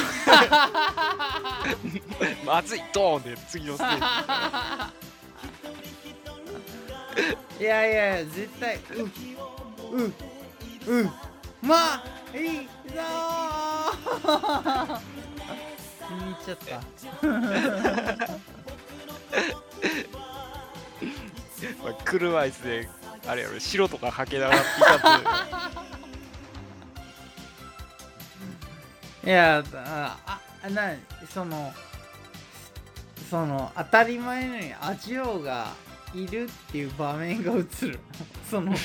[2.45, 5.02] まずいドーンで次のステージ
[7.59, 10.01] いやいや絶対う
[10.91, 11.09] うう
[11.61, 12.03] まあ
[12.35, 14.99] いいぞー
[16.07, 16.81] 気に入っちゃった
[21.81, 22.89] まあ、車椅子で
[23.25, 25.83] あれやろ白とかはけながらピカ
[29.25, 30.93] いやああな
[31.33, 31.71] その
[33.29, 35.73] その当たり前のようにアジオが
[36.13, 37.57] いるっていう場面が映
[37.87, 37.99] る。
[38.49, 38.73] その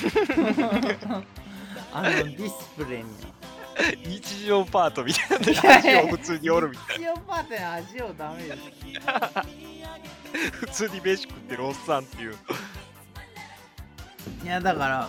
[1.93, 3.29] あのディスプレイにと
[4.09, 9.45] 日常パートみたいな味を普通におるみたい一応パーティーアジオダメですな
[10.53, 12.37] 普通に飯食ってるおっさんっていう。
[14.45, 15.09] いやだから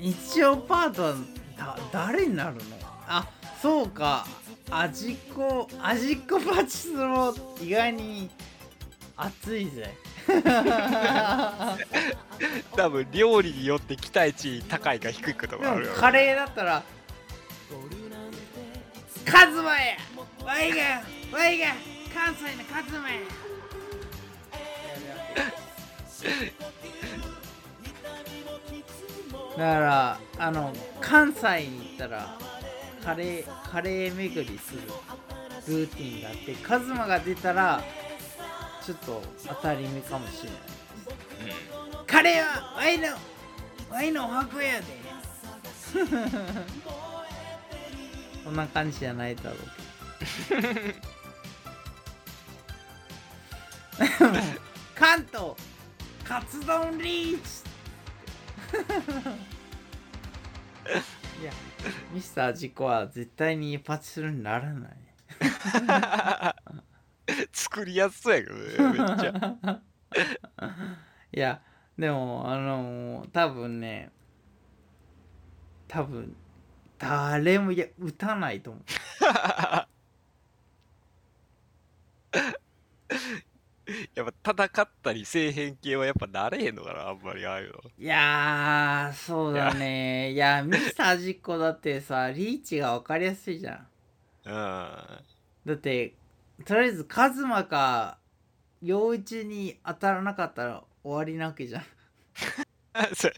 [0.00, 1.14] 一応パートは
[1.56, 2.60] だ誰になるの？
[3.06, 3.26] あ
[3.60, 4.26] そうか。
[4.70, 8.30] 味っ子味っ子パチスロ意外に
[9.24, 9.94] 熱いぜ。
[12.76, 16.82] 多分料理によって期待値高いか低いかとでかあるやろもカレーだったら
[19.24, 19.96] カズマや。
[20.44, 21.02] ワイが
[21.32, 21.66] ワイが
[22.12, 23.20] 関西のカズマや。
[29.56, 32.36] だからあの関西に行ったら
[33.04, 34.80] カレーカレー巡りする
[35.68, 37.82] ルーティンがあってカズマが出たら
[38.84, 40.60] ちょっと当たり目かもしれない。
[42.06, 43.08] カレーはワイの
[43.90, 44.86] ワイのお箱やで。
[48.44, 49.58] そんな感じじゃないだろう
[50.48, 50.68] けど。
[54.94, 55.54] 関東
[56.24, 57.48] カツ丼リーチ。
[61.40, 61.52] いや。
[62.12, 64.92] ミスター事故は絶対にパチスロにならない
[67.52, 69.80] 作りやすそうやけどねめっちゃ。
[71.34, 71.62] いや
[71.98, 74.10] でもあの多分ね
[75.88, 76.36] 多分
[76.98, 78.82] 誰もいや打たないと思う。
[84.14, 87.80] やっぱ戦ったりせえへん系はやっぱ慣れへんのかなあんまりああいうの。
[87.98, 90.32] いやーそうだね。
[90.32, 90.62] いや。
[90.62, 93.86] ミスター実行だってさリーチが分かりやすいじゃん。
[94.44, 94.52] うん。
[94.52, 96.14] だって
[96.64, 98.18] とりあえずカズマか
[98.80, 101.82] 陽一に当たらなかったら終わりなわけじゃん。
[103.14, 103.32] そう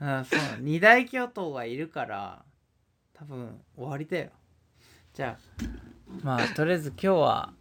[0.00, 0.40] うんそう。
[0.60, 2.44] 二大巨頭がいるから
[3.14, 4.30] 多分終わりだよ。
[5.14, 5.64] じゃあ
[6.22, 7.52] まあとりあえず今日は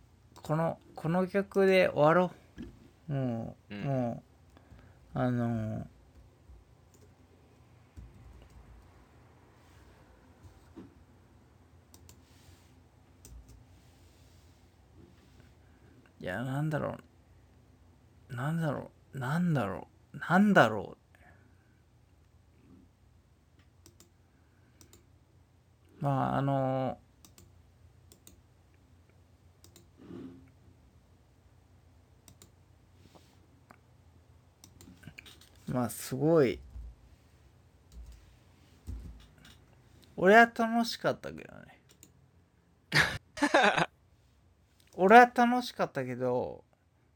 [0.42, 2.32] このこの曲で終わろ
[3.10, 3.14] う。
[3.14, 3.84] もう、うん。
[3.84, 4.24] も
[5.16, 5.95] うあのー
[16.26, 16.98] いやなんだろ
[18.32, 18.36] う。
[18.36, 19.20] なんだろう。
[19.20, 20.18] なんだろう。
[20.18, 20.98] なんだろ
[26.02, 26.04] う。
[26.04, 26.98] まああの
[35.68, 36.60] まあすごい。
[40.18, 41.80] 俺は楽しかったけどね。
[44.98, 46.64] 俺は楽しかったけど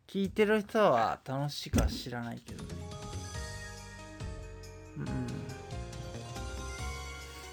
[0.07, 2.69] 聞いてる人は楽しいか知らないけどね。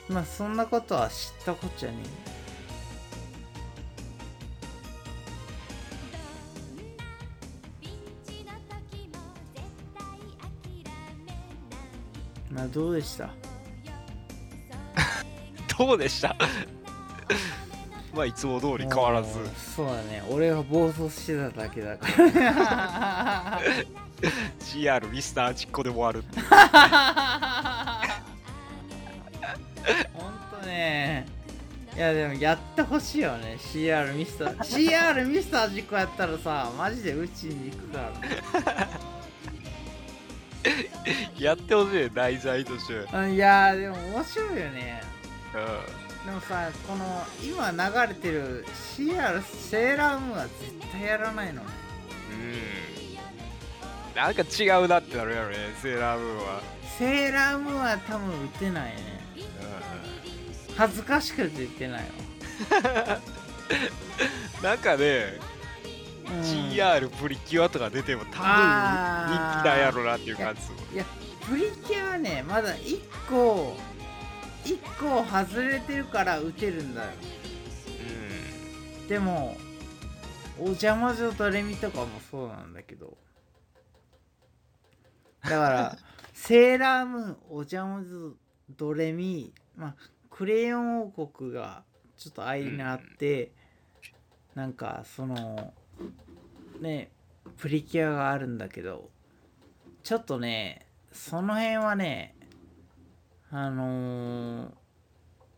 [0.08, 0.14] うん。
[0.14, 1.96] まあそんなことは知ったこっちゃね。
[12.50, 13.30] えまあどうでした？
[15.78, 16.34] どうでした？
[18.16, 19.28] まあいつも通り変わらず。
[19.76, 20.22] そうだね。
[20.30, 23.60] 俺が暴走してただけだから。
[24.58, 26.24] CR ミスターちっこで終わる。
[30.14, 31.26] ほんとね。
[31.94, 33.58] いやでもやってほしいよね。
[33.58, 38.88] CR ミスター CR ミスター事故やったらさマジでうちに行くから
[41.38, 42.94] やってほしいね題材として。
[42.94, 45.02] うんいやーでも面白いよね。
[45.54, 48.64] うでもさこの今流れてる
[48.96, 50.52] CR セーラームーンは絶
[50.90, 51.68] 対やらないのね。
[51.68, 52.46] んう
[54.12, 54.16] ん。
[54.16, 56.62] なんか違うなってなるやろねセーラームーンは。
[56.98, 59.20] セーラームーンは多分打てないね。
[60.76, 62.04] 恥ずかしくて打てない
[64.62, 65.38] なんかね、
[66.28, 66.42] の、うん。
[66.42, 70.60] GR プリキュアとか出ても多分人気あーなんやろなっていう感じ
[70.92, 71.04] いや
[71.48, 73.76] プリキュアはねまだ1個
[74.66, 77.10] 1個外れてるから打てるんだよ。
[79.08, 79.56] でも
[80.58, 83.16] お邪魔女ドレミとかもそうなんだけど。
[85.42, 85.98] だから
[86.34, 88.34] セーラームーンお邪魔女
[88.70, 89.96] ドレミまあ
[90.28, 91.84] クレヨン王国が
[92.16, 93.52] ちょっと間にあって、
[94.54, 95.72] なんかその
[96.80, 97.10] ね
[97.58, 99.10] プリキュアがあるんだけど
[100.02, 102.35] ちょっとねその辺はね
[103.50, 104.72] あのー、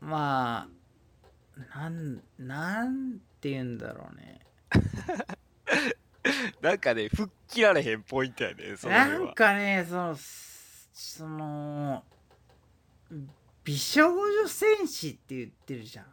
[0.00, 4.40] まあなんなんて言うんだろうね。
[4.74, 4.78] う
[6.62, 10.16] んなんかね吹っ切られへんポイントやねそのなんかねその
[10.92, 12.04] その
[13.64, 16.06] 美少女戦士って言ってるじゃん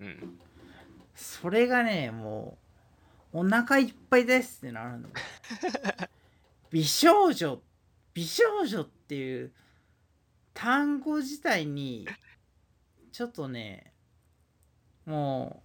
[0.00, 0.38] うん。
[1.14, 2.58] それがねも
[3.32, 5.08] うお腹いっぱいですってなるの。
[6.70, 7.62] 美少女
[8.14, 9.52] 美少女っていう
[10.54, 12.06] 単語自体に
[13.12, 13.92] ちょっとね
[15.06, 15.62] も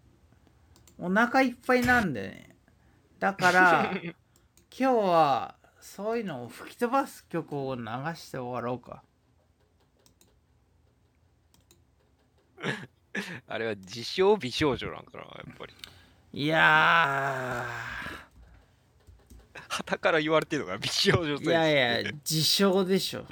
[0.99, 2.55] うお腹いっぱいなんでね。
[3.19, 3.91] だから
[4.79, 7.83] 今日はそういうのを吹き飛ばす曲を流
[8.15, 9.03] して終わろうか。
[13.47, 15.73] あれは自称美少女なんかなやっぱり。
[16.33, 17.65] いや
[19.69, 23.25] 旗から言われてるのが美少女ーいやいや自称でしょ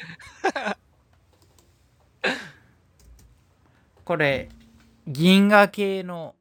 [4.03, 4.49] これ
[5.07, 6.36] 銀河系の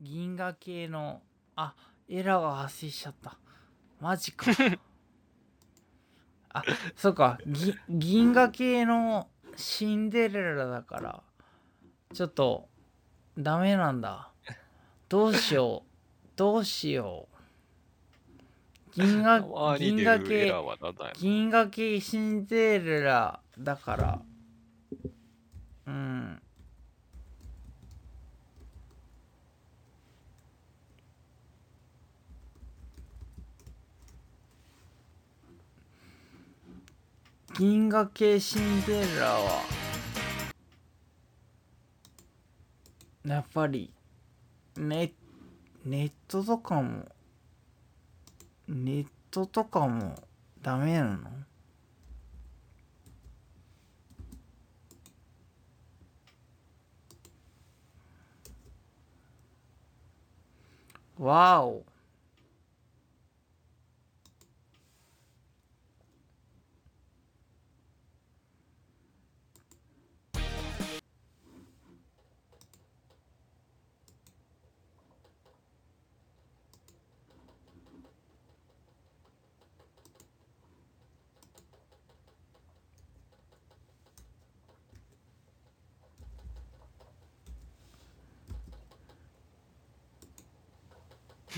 [0.00, 1.22] 銀河系の
[1.56, 1.74] あ
[2.08, 3.36] エラーが発生しちゃった。
[4.00, 4.50] マジか。
[6.54, 6.62] あ
[6.96, 7.38] そうか。
[7.46, 11.22] ぎ銀河系のシンデレラだから
[12.12, 12.68] ちょっと
[13.38, 14.30] ダメなんだ。
[15.08, 16.28] どうしよう。
[16.36, 17.32] どうしよう。
[18.94, 20.52] 銀河銀河系
[21.18, 24.22] 銀河系シンデレラだから
[25.92, 26.42] うん。
[37.58, 39.62] 銀河系シンデレラは
[43.26, 43.92] やっぱり
[44.78, 45.12] ネ
[45.84, 47.04] ネットとかも
[48.66, 50.16] ネットとかも
[50.62, 51.20] ダメなの？
[61.18, 61.82] わ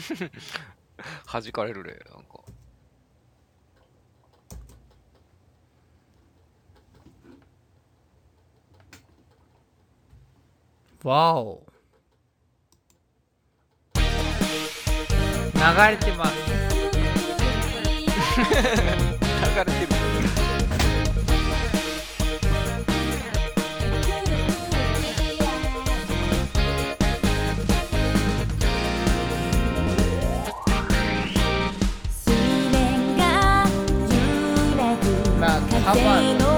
[1.27, 2.41] 弾かれるねなんか。
[11.03, 11.67] わお。
[13.95, 14.01] 流
[15.91, 16.33] れてます。
[18.35, 18.45] 流
[19.59, 20.04] れてる
[35.83, 36.55] カバー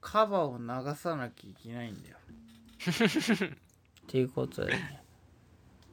[0.00, 2.16] カバーを流さなきゃいけないんだよ
[3.48, 5.00] っていうことだよね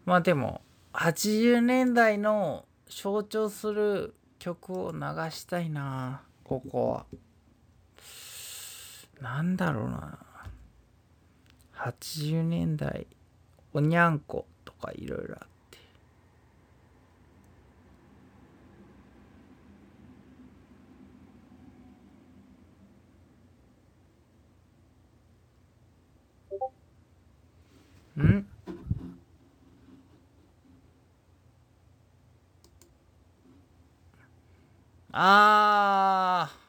[0.06, 0.62] まあでも
[0.94, 5.00] 80年代の象徴する曲を流
[5.32, 6.22] したいな。
[6.44, 7.06] ここは。
[9.22, 10.20] なんだろうな。
[11.76, 13.08] 80年代
[13.74, 15.78] おにゃんことかいろいろあって。
[28.24, 28.57] ん？
[35.20, 36.67] あー。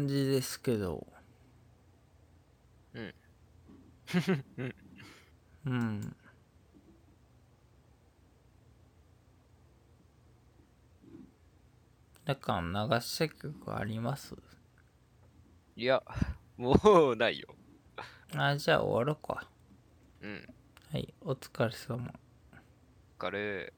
[0.00, 1.06] 感じですけど。
[2.94, 3.14] うん。
[5.66, 6.16] うん。
[12.24, 14.34] だから流した曲あります？
[15.76, 16.02] いや、
[16.56, 16.74] も
[17.12, 17.54] うないよ。
[18.34, 19.46] あじゃあ終わろうか。
[20.22, 20.48] うん。
[20.92, 22.10] はいお疲れ様。
[23.18, 23.74] 疲れ。